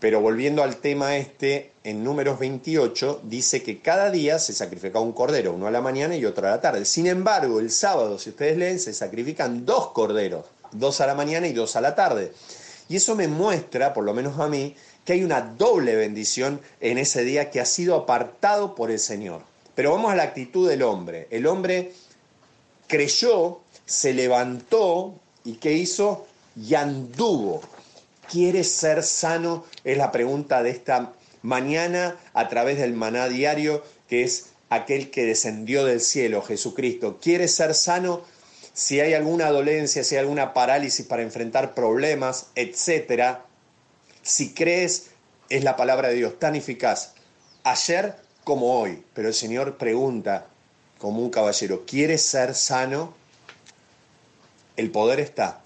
Pero 0.00 0.20
volviendo 0.20 0.62
al 0.62 0.76
tema 0.76 1.16
este, 1.16 1.72
en 1.82 2.04
números 2.04 2.38
28 2.38 3.22
dice 3.24 3.64
que 3.64 3.80
cada 3.80 4.10
día 4.12 4.38
se 4.38 4.52
sacrifica 4.52 5.00
un 5.00 5.12
cordero, 5.12 5.52
uno 5.52 5.66
a 5.66 5.72
la 5.72 5.80
mañana 5.80 6.16
y 6.16 6.24
otro 6.24 6.46
a 6.46 6.50
la 6.50 6.60
tarde. 6.60 6.84
Sin 6.84 7.08
embargo, 7.08 7.58
el 7.58 7.70
sábado, 7.70 8.18
si 8.18 8.30
ustedes 8.30 8.56
leen, 8.56 8.78
se 8.78 8.94
sacrifican 8.94 9.66
dos 9.66 9.90
corderos, 9.90 10.46
dos 10.70 11.00
a 11.00 11.06
la 11.06 11.14
mañana 11.14 11.48
y 11.48 11.52
dos 11.52 11.74
a 11.74 11.80
la 11.80 11.96
tarde. 11.96 12.32
Y 12.88 12.96
eso 12.96 13.16
me 13.16 13.26
muestra, 13.26 13.92
por 13.92 14.04
lo 14.04 14.14
menos 14.14 14.38
a 14.38 14.46
mí, 14.46 14.76
que 15.04 15.14
hay 15.14 15.24
una 15.24 15.40
doble 15.40 15.96
bendición 15.96 16.60
en 16.80 16.98
ese 16.98 17.24
día 17.24 17.50
que 17.50 17.60
ha 17.60 17.64
sido 17.64 17.96
apartado 17.96 18.76
por 18.76 18.92
el 18.92 19.00
Señor. 19.00 19.42
Pero 19.78 19.92
vamos 19.92 20.10
a 20.10 20.16
la 20.16 20.24
actitud 20.24 20.68
del 20.68 20.82
hombre. 20.82 21.28
El 21.30 21.46
hombre 21.46 21.92
creyó, 22.88 23.60
se 23.86 24.12
levantó 24.12 25.14
y 25.44 25.52
¿qué 25.52 25.74
hizo? 25.74 26.26
Y 26.56 26.74
anduvo. 26.74 27.60
¿Quieres 28.28 28.72
ser 28.72 29.04
sano? 29.04 29.66
Es 29.84 29.96
la 29.96 30.10
pregunta 30.10 30.64
de 30.64 30.70
esta 30.70 31.12
mañana 31.42 32.16
a 32.34 32.48
través 32.48 32.78
del 32.78 32.92
maná 32.94 33.28
diario, 33.28 33.84
que 34.08 34.24
es 34.24 34.46
aquel 34.68 35.12
que 35.12 35.26
descendió 35.26 35.84
del 35.84 36.00
cielo, 36.00 36.42
Jesucristo. 36.42 37.20
¿Quieres 37.22 37.54
ser 37.54 37.72
sano? 37.72 38.22
Si 38.72 38.98
hay 38.98 39.14
alguna 39.14 39.48
dolencia, 39.50 40.02
si 40.02 40.16
hay 40.16 40.22
alguna 40.22 40.54
parálisis 40.54 41.06
para 41.06 41.22
enfrentar 41.22 41.74
problemas, 41.74 42.48
etcétera, 42.56 43.44
si 44.22 44.54
crees, 44.54 45.10
es 45.48 45.62
la 45.62 45.76
palabra 45.76 46.08
de 46.08 46.16
Dios 46.16 46.36
tan 46.40 46.56
eficaz, 46.56 47.12
ayer 47.62 48.26
como 48.48 48.80
hoy. 48.80 49.04
Pero 49.12 49.28
el 49.28 49.34
Señor 49.34 49.76
pregunta, 49.76 50.46
como 50.96 51.20
un 51.20 51.28
caballero, 51.28 51.84
¿quieres 51.84 52.22
ser 52.22 52.54
sano? 52.54 53.12
El 54.74 54.90
poder 54.90 55.20
está 55.20 55.60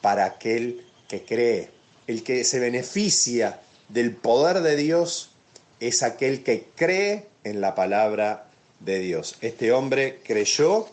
para 0.00 0.24
aquel 0.24 0.84
que 1.06 1.24
cree. 1.24 1.70
El 2.08 2.24
que 2.24 2.42
se 2.42 2.58
beneficia 2.58 3.60
del 3.88 4.16
poder 4.16 4.62
de 4.62 4.74
Dios 4.74 5.30
es 5.78 6.02
aquel 6.02 6.42
que 6.42 6.66
cree 6.74 7.28
en 7.44 7.60
la 7.60 7.76
palabra 7.76 8.48
de 8.80 8.98
Dios. 8.98 9.36
Este 9.40 9.70
hombre 9.70 10.18
creyó 10.24 10.88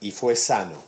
y 0.00 0.12
fue 0.12 0.36
sano. 0.36 0.80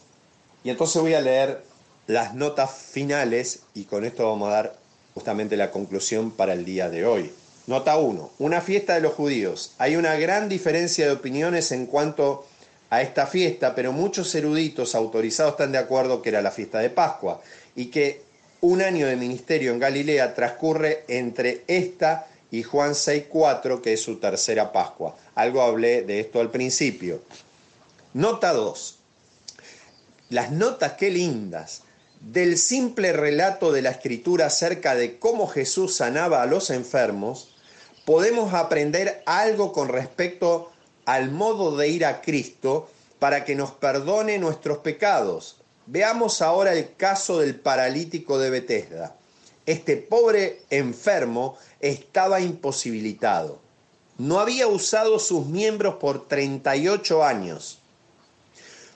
Y 0.63 0.71
entonces 0.71 1.03
voy 1.03 1.15
a 1.15 1.21
leer 1.21 1.65
las 2.07 2.33
notas 2.37 2.71
finales 2.73 3.63
y 3.75 3.87
con 3.87 4.05
esto 4.05 4.25
vamos 4.25 4.51
a 4.51 4.53
dar 4.53 4.77
justamente 5.15 5.57
la 5.57 5.73
conclusión 5.73 6.31
para 6.31 6.53
el 6.53 6.65
día 6.65 6.89
de 6.89 7.05
hoy. 7.05 7.33
Nota 7.67 7.97
1. 7.97 8.33
Una 8.41 8.61
fiesta 8.61 8.95
de 8.95 9.01
los 9.01 9.15
judíos. 9.15 9.73
Hay 9.79 9.97
una 9.97 10.17
gran 10.17 10.49
diferencia 10.49 11.07
de 11.07 11.13
opiniones 11.13 11.71
en 11.71 11.87
cuanto 11.87 12.47
a 12.91 13.03
esta 13.03 13.27
fiesta, 13.27 13.75
pero 13.75 13.93
muchos 13.93 14.35
eruditos 14.35 14.95
autorizados 14.95 15.53
están 15.53 15.73
de 15.73 15.79
acuerdo 15.79 16.23
que 16.23 16.31
era 16.31 16.43
la 16.43 16.51
fiesta 16.51 16.81
de 16.81 16.91
Pascua 16.91 17.41
y 17.77 17.87
que 17.87 18.23
un 18.61 18.83
año 18.83 19.07
de 19.07 19.17
ministerio 19.17 19.73
en 19.73 19.79
Galilea 19.79 20.35
transcurre 20.35 21.05
entre 21.09 21.63
esta 21.69 22.27
y 22.51 22.65
Juan 22.65 22.93
6.4, 22.93 23.81
que 23.81 23.95
es 23.95 24.03
su 24.03 24.17
tercera 24.17 24.73
Pascua. 24.73 25.17
Algo 25.35 25.63
hablé 25.63 26.03
de 26.03 26.21
esto 26.21 26.41
al 26.41 26.51
principio. 26.51 27.23
Nota 28.13 28.53
2. 28.53 28.99
Las 30.31 30.51
notas, 30.51 30.95
qué 30.95 31.11
lindas 31.11 31.83
del 32.21 32.57
simple 32.57 33.13
relato 33.13 33.73
de 33.73 33.83
la 33.83 33.91
escritura 33.91 34.47
acerca 34.47 34.95
de 34.95 35.19
cómo 35.19 35.49
Jesús 35.49 35.97
sanaba 35.97 36.43
a 36.43 36.47
los 36.47 36.71
enfermos, 36.71 37.52
podemos 38.05 38.55
aprender 38.55 39.23
algo 39.27 39.73
con 39.73 39.89
respecto 39.89 40.71
al 41.05 41.31
modo 41.31 41.77
de 41.77 41.89
ir 41.89 42.05
a 42.05 42.21
Cristo 42.21 42.89
para 43.19 43.45
que 43.45 43.55
nos 43.55 43.73
perdone 43.73 44.39
nuestros 44.39 44.79
pecados. 44.79 45.57
Veamos 45.87 46.43
ahora 46.43 46.73
el 46.73 46.95
caso 46.97 47.39
del 47.39 47.57
paralítico 47.57 48.39
de 48.39 48.51
Bethesda. 48.51 49.15
Este 49.67 49.97
pobre 49.97 50.63
enfermo 50.71 51.57
estaba 51.81 52.41
imposibilitado. 52.41 53.61
No 54.19 54.41
había 54.41 54.67
usado 54.67 55.19
sus 55.19 55.47
miembros 55.47 55.97
por 55.97 56.29
38 56.29 57.25
años. 57.25 57.79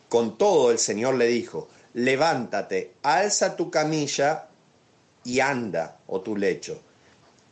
Con 0.08 0.38
todo, 0.38 0.70
el 0.70 0.78
Señor 0.78 1.14
le 1.14 1.26
dijo, 1.26 1.68
levántate, 1.94 2.92
alza 3.02 3.56
tu 3.56 3.70
camilla 3.70 4.48
y 5.24 5.40
anda 5.40 5.96
o 6.06 6.20
tu 6.20 6.36
lecho. 6.36 6.80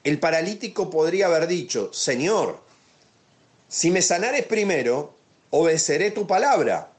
El 0.04 0.20
paralítico 0.20 0.90
podría 0.90 1.26
haber 1.26 1.46
dicho, 1.46 1.90
Señor, 1.92 2.60
si 3.68 3.90
me 3.90 4.02
sanares 4.02 4.44
primero, 4.44 5.14
obedeceré 5.50 6.10
tu 6.10 6.26
palabra. 6.26 6.90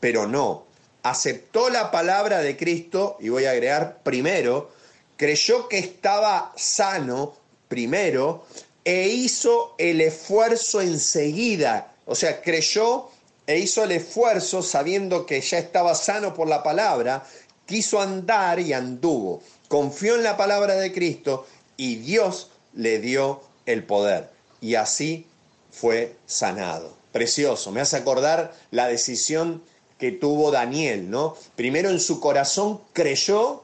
Pero 0.00 0.26
no, 0.26 0.64
aceptó 1.02 1.68
la 1.68 1.90
palabra 1.90 2.38
de 2.38 2.56
Cristo, 2.56 3.18
y 3.20 3.28
voy 3.28 3.44
a 3.44 3.50
agregar 3.50 3.98
primero, 4.02 4.72
creyó 5.16 5.68
que 5.68 5.78
estaba 5.78 6.52
sano 6.56 7.36
primero 7.68 8.46
e 8.84 9.08
hizo 9.08 9.74
el 9.78 10.00
esfuerzo 10.00 10.80
enseguida. 10.80 11.92
O 12.06 12.14
sea, 12.14 12.40
creyó 12.40 13.10
e 13.46 13.58
hizo 13.58 13.84
el 13.84 13.92
esfuerzo 13.92 14.62
sabiendo 14.62 15.26
que 15.26 15.40
ya 15.40 15.58
estaba 15.58 15.94
sano 15.94 16.32
por 16.32 16.48
la 16.48 16.62
palabra, 16.62 17.26
quiso 17.66 18.00
andar 18.00 18.58
y 18.58 18.72
anduvo. 18.72 19.42
Confió 19.68 20.16
en 20.16 20.22
la 20.22 20.36
palabra 20.36 20.74
de 20.76 20.92
Cristo 20.92 21.46
y 21.76 21.96
Dios 21.96 22.50
le 22.74 22.98
dio 22.98 23.42
el 23.66 23.84
poder. 23.84 24.30
Y 24.60 24.74
así 24.74 25.26
fue 25.70 26.16
sanado. 26.26 26.94
Precioso, 27.12 27.70
me 27.70 27.80
hace 27.80 27.96
acordar 27.96 28.54
la 28.70 28.88
decisión 28.88 29.62
que 29.98 30.10
tuvo 30.10 30.50
Daniel, 30.50 31.10
¿no? 31.10 31.36
Primero 31.54 31.90
en 31.90 32.00
su 32.00 32.20
corazón 32.20 32.80
creyó 32.92 33.62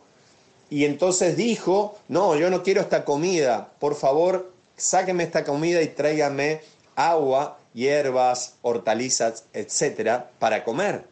y 0.70 0.84
entonces 0.84 1.36
dijo, 1.36 1.98
no, 2.08 2.36
yo 2.36 2.48
no 2.50 2.62
quiero 2.62 2.80
esta 2.80 3.04
comida, 3.04 3.72
por 3.80 3.96
favor, 3.96 4.52
sáqueme 4.76 5.24
esta 5.24 5.44
comida 5.44 5.82
y 5.82 5.88
tráigame 5.88 6.60
agua 6.94 7.58
hierbas, 7.74 8.54
hortalizas, 8.62 9.44
etcétera, 9.52 10.30
para 10.38 10.64
comer. 10.64 11.04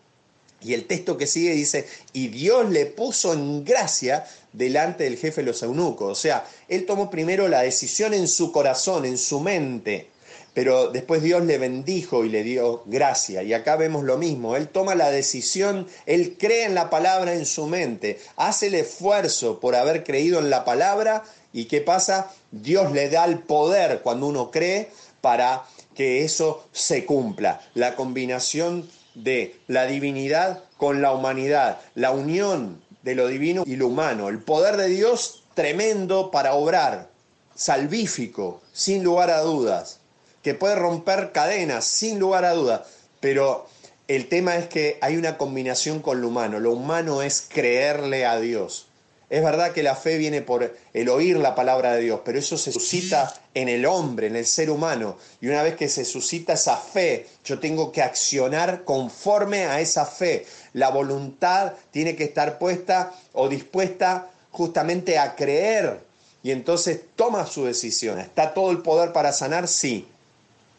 Y 0.60 0.74
el 0.74 0.86
texto 0.86 1.16
que 1.16 1.26
sigue 1.26 1.52
dice, 1.52 1.86
y 2.12 2.28
Dios 2.28 2.68
le 2.70 2.86
puso 2.86 3.32
en 3.32 3.64
gracia 3.64 4.26
delante 4.52 5.04
del 5.04 5.16
jefe 5.16 5.42
de 5.42 5.48
los 5.48 5.62
eunucos. 5.62 6.10
O 6.10 6.20
sea, 6.20 6.44
él 6.68 6.86
tomó 6.86 7.10
primero 7.10 7.48
la 7.48 7.62
decisión 7.62 8.14
en 8.14 8.28
su 8.28 8.52
corazón, 8.52 9.04
en 9.04 9.18
su 9.18 9.40
mente, 9.40 10.08
pero 10.54 10.88
después 10.90 11.22
Dios 11.22 11.44
le 11.44 11.58
bendijo 11.58 12.24
y 12.24 12.28
le 12.28 12.42
dio 12.42 12.82
gracia. 12.86 13.42
Y 13.42 13.52
acá 13.52 13.76
vemos 13.76 14.04
lo 14.04 14.18
mismo, 14.18 14.56
él 14.56 14.68
toma 14.68 14.94
la 14.94 15.10
decisión, 15.10 15.86
él 16.06 16.36
cree 16.38 16.64
en 16.64 16.74
la 16.74 16.90
palabra 16.90 17.34
en 17.34 17.46
su 17.46 17.66
mente, 17.66 18.18
hace 18.36 18.66
el 18.66 18.74
esfuerzo 18.74 19.60
por 19.60 19.76
haber 19.76 20.04
creído 20.04 20.40
en 20.40 20.50
la 20.50 20.64
palabra 20.64 21.22
y 21.52 21.66
¿qué 21.66 21.80
pasa? 21.80 22.30
Dios 22.50 22.92
le 22.92 23.08
da 23.08 23.24
el 23.24 23.38
poder 23.38 24.00
cuando 24.02 24.26
uno 24.26 24.50
cree 24.50 24.90
para 25.20 25.64
que 25.94 26.24
eso 26.24 26.66
se 26.72 27.04
cumpla. 27.04 27.60
La 27.74 27.96
combinación 27.96 28.88
de 29.14 29.56
la 29.66 29.86
divinidad 29.86 30.64
con 30.76 31.02
la 31.02 31.12
humanidad, 31.12 31.80
la 31.94 32.12
unión 32.12 32.80
de 33.08 33.14
lo 33.14 33.26
divino 33.26 33.62
y 33.64 33.76
lo 33.76 33.86
humano, 33.86 34.28
el 34.28 34.38
poder 34.38 34.76
de 34.76 34.88
Dios 34.88 35.42
tremendo 35.54 36.30
para 36.30 36.52
obrar, 36.52 37.08
salvífico, 37.54 38.60
sin 38.74 39.02
lugar 39.02 39.30
a 39.30 39.40
dudas, 39.40 40.00
que 40.42 40.52
puede 40.52 40.74
romper 40.74 41.32
cadenas, 41.32 41.86
sin 41.86 42.18
lugar 42.18 42.44
a 42.44 42.52
dudas, 42.52 42.82
pero 43.20 43.66
el 44.08 44.28
tema 44.28 44.56
es 44.56 44.68
que 44.68 44.98
hay 45.00 45.16
una 45.16 45.38
combinación 45.38 46.00
con 46.00 46.20
lo 46.20 46.28
humano, 46.28 46.60
lo 46.60 46.72
humano 46.72 47.22
es 47.22 47.48
creerle 47.48 48.26
a 48.26 48.38
Dios. 48.38 48.87
Es 49.30 49.44
verdad 49.44 49.72
que 49.72 49.82
la 49.82 49.94
fe 49.94 50.16
viene 50.16 50.40
por 50.40 50.74
el 50.94 51.08
oír 51.10 51.36
la 51.36 51.54
palabra 51.54 51.92
de 51.92 52.00
Dios, 52.00 52.20
pero 52.24 52.38
eso 52.38 52.56
se 52.56 52.72
suscita 52.72 53.34
en 53.52 53.68
el 53.68 53.84
hombre, 53.84 54.28
en 54.28 54.36
el 54.36 54.46
ser 54.46 54.70
humano. 54.70 55.18
Y 55.42 55.48
una 55.48 55.62
vez 55.62 55.76
que 55.76 55.90
se 55.90 56.06
suscita 56.06 56.54
esa 56.54 56.78
fe, 56.78 57.26
yo 57.44 57.58
tengo 57.58 57.92
que 57.92 58.00
accionar 58.00 58.84
conforme 58.84 59.66
a 59.66 59.80
esa 59.80 60.06
fe. 60.06 60.46
La 60.72 60.88
voluntad 60.88 61.74
tiene 61.90 62.16
que 62.16 62.24
estar 62.24 62.58
puesta 62.58 63.12
o 63.34 63.50
dispuesta 63.50 64.30
justamente 64.50 65.18
a 65.18 65.34
creer. 65.34 66.00
Y 66.42 66.50
entonces 66.50 67.00
toma 67.14 67.46
su 67.46 67.66
decisión. 67.66 68.18
¿Está 68.18 68.54
todo 68.54 68.70
el 68.70 68.78
poder 68.78 69.12
para 69.12 69.32
sanar? 69.32 69.68
Sí, 69.68 70.08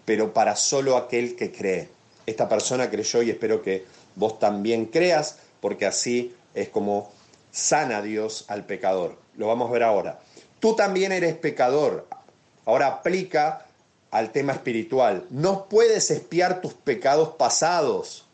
pero 0.06 0.34
para 0.34 0.56
solo 0.56 0.98
aquel 0.98 1.36
que 1.36 1.52
cree. 1.52 1.88
Esta 2.26 2.50
persona 2.50 2.90
creyó 2.90 3.22
y 3.22 3.30
espero 3.30 3.62
que 3.62 3.86
vos 4.16 4.40
también 4.40 4.86
creas, 4.86 5.38
porque 5.62 5.86
así 5.86 6.34
es 6.56 6.70
como 6.70 7.12
sana 7.52 8.02
Dios 8.02 8.46
al 8.48 8.66
pecador. 8.66 9.18
Lo 9.36 9.48
vamos 9.48 9.70
a 9.70 9.74
ver 9.74 9.84
ahora. 9.84 10.20
Tú 10.60 10.76
también 10.76 11.12
eres 11.12 11.36
pecador. 11.36 12.08
Ahora 12.66 12.88
aplica 12.88 13.66
al 14.12 14.32
tema 14.32 14.54
espiritual. 14.54 15.26
No 15.30 15.66
puedes 15.66 16.12
espiar 16.12 16.62
tus 16.62 16.74
pecados 16.74 17.30
pasados. 17.30 18.26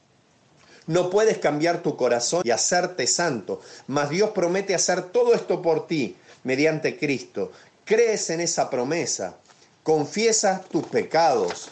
No 0.88 1.10
puedes 1.10 1.38
cambiar 1.38 1.82
tu 1.82 1.96
corazón 1.96 2.42
y 2.44 2.52
hacerte 2.52 3.08
santo. 3.08 3.62
Mas 3.88 4.10
Dios 4.10 4.32
promete 4.32 4.76
hacer 4.76 5.04
todo 5.04 5.34
esto 5.34 5.62
por 5.62 5.88
ti 5.88 6.16
mediante 6.44 6.98
Cristo. 6.98 7.52
Crees 7.86 8.30
en 8.30 8.42
esa 8.42 8.70
promesa. 8.70 9.36
Confiesas 9.84 10.66
tus 10.66 10.86
pecados. 10.86 11.70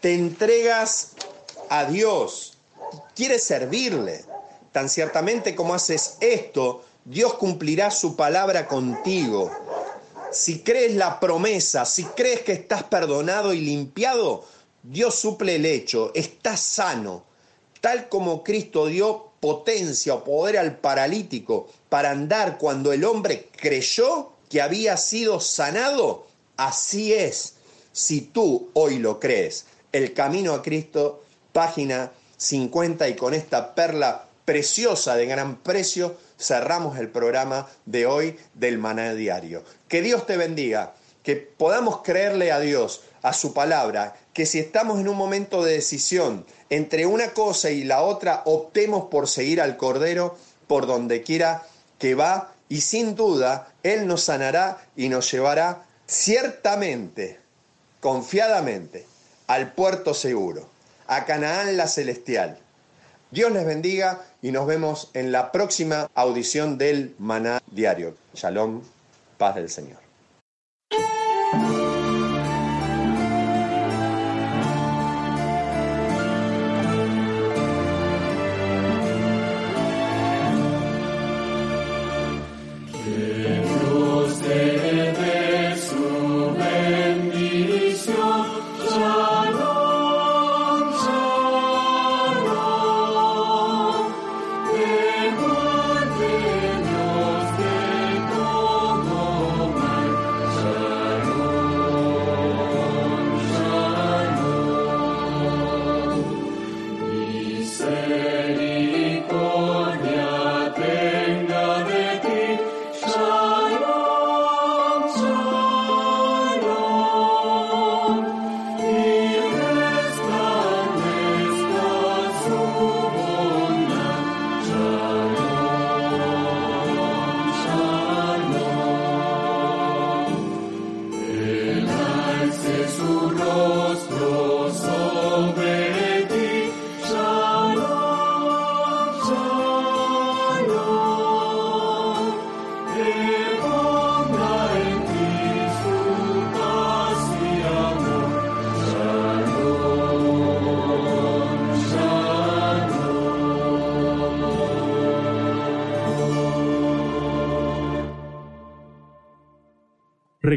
Te 0.00 0.14
entregas 0.14 1.12
a 1.68 1.84
Dios. 1.84 2.58
Quieres 3.14 3.44
servirle 3.44 4.24
Tan 4.74 4.88
ciertamente 4.88 5.54
como 5.54 5.72
haces 5.72 6.16
esto, 6.18 6.84
Dios 7.04 7.34
cumplirá 7.34 7.92
su 7.92 8.16
palabra 8.16 8.66
contigo. 8.66 9.48
Si 10.32 10.64
crees 10.64 10.96
la 10.96 11.20
promesa, 11.20 11.84
si 11.84 12.02
crees 12.02 12.40
que 12.40 12.54
estás 12.54 12.82
perdonado 12.82 13.54
y 13.54 13.60
limpiado, 13.60 14.44
Dios 14.82 15.14
suple 15.14 15.54
el 15.54 15.64
hecho, 15.64 16.10
estás 16.12 16.58
sano. 16.58 17.22
Tal 17.80 18.08
como 18.08 18.42
Cristo 18.42 18.86
dio 18.86 19.30
potencia 19.38 20.12
o 20.12 20.24
poder 20.24 20.58
al 20.58 20.76
paralítico 20.78 21.68
para 21.88 22.10
andar 22.10 22.58
cuando 22.58 22.92
el 22.92 23.04
hombre 23.04 23.50
creyó, 23.56 24.32
que 24.50 24.60
había 24.60 24.96
sido 24.96 25.38
sanado, 25.38 26.26
así 26.56 27.12
es, 27.12 27.54
si 27.92 28.22
tú 28.22 28.70
hoy 28.72 28.98
lo 28.98 29.20
crees. 29.20 29.66
El 29.92 30.14
Camino 30.14 30.52
a 30.52 30.62
Cristo, 30.62 31.22
página 31.52 32.10
50, 32.38 33.08
y 33.08 33.14
con 33.14 33.34
esta 33.34 33.76
perla 33.76 34.30
preciosa 34.44 35.16
de 35.16 35.26
gran 35.26 35.56
precio, 35.56 36.16
cerramos 36.38 36.98
el 36.98 37.08
programa 37.08 37.68
de 37.86 38.06
hoy 38.06 38.38
del 38.54 38.78
Maná 38.78 39.14
Diario. 39.14 39.64
Que 39.88 40.02
Dios 40.02 40.26
te 40.26 40.36
bendiga, 40.36 40.94
que 41.22 41.36
podamos 41.36 42.02
creerle 42.02 42.52
a 42.52 42.60
Dios, 42.60 43.02
a 43.22 43.32
su 43.32 43.54
palabra, 43.54 44.16
que 44.34 44.46
si 44.46 44.58
estamos 44.58 45.00
en 45.00 45.08
un 45.08 45.16
momento 45.16 45.64
de 45.64 45.74
decisión 45.74 46.44
entre 46.68 47.06
una 47.06 47.32
cosa 47.32 47.70
y 47.70 47.84
la 47.84 48.02
otra, 48.02 48.42
optemos 48.44 49.06
por 49.10 49.28
seguir 49.28 49.60
al 49.60 49.76
Cordero 49.76 50.36
por 50.66 50.86
donde 50.86 51.22
quiera 51.22 51.62
que 51.98 52.14
va 52.14 52.52
y 52.68 52.80
sin 52.80 53.14
duda 53.14 53.72
Él 53.82 54.06
nos 54.06 54.24
sanará 54.24 54.84
y 54.96 55.08
nos 55.08 55.30
llevará 55.30 55.84
ciertamente, 56.06 57.40
confiadamente, 58.00 59.06
al 59.46 59.72
puerto 59.72 60.14
seguro, 60.14 60.68
a 61.06 61.24
Canaán 61.24 61.76
la 61.76 61.86
celestial. 61.86 62.58
Dios 63.34 63.50
les 63.50 63.66
bendiga 63.66 64.20
y 64.42 64.52
nos 64.52 64.64
vemos 64.64 65.10
en 65.12 65.32
la 65.32 65.50
próxima 65.50 66.08
audición 66.14 66.78
del 66.78 67.16
Maná 67.18 67.60
Diario. 67.66 68.14
Shalom, 68.32 68.80
paz 69.38 69.56
del 69.56 69.68
Señor. 69.68 69.98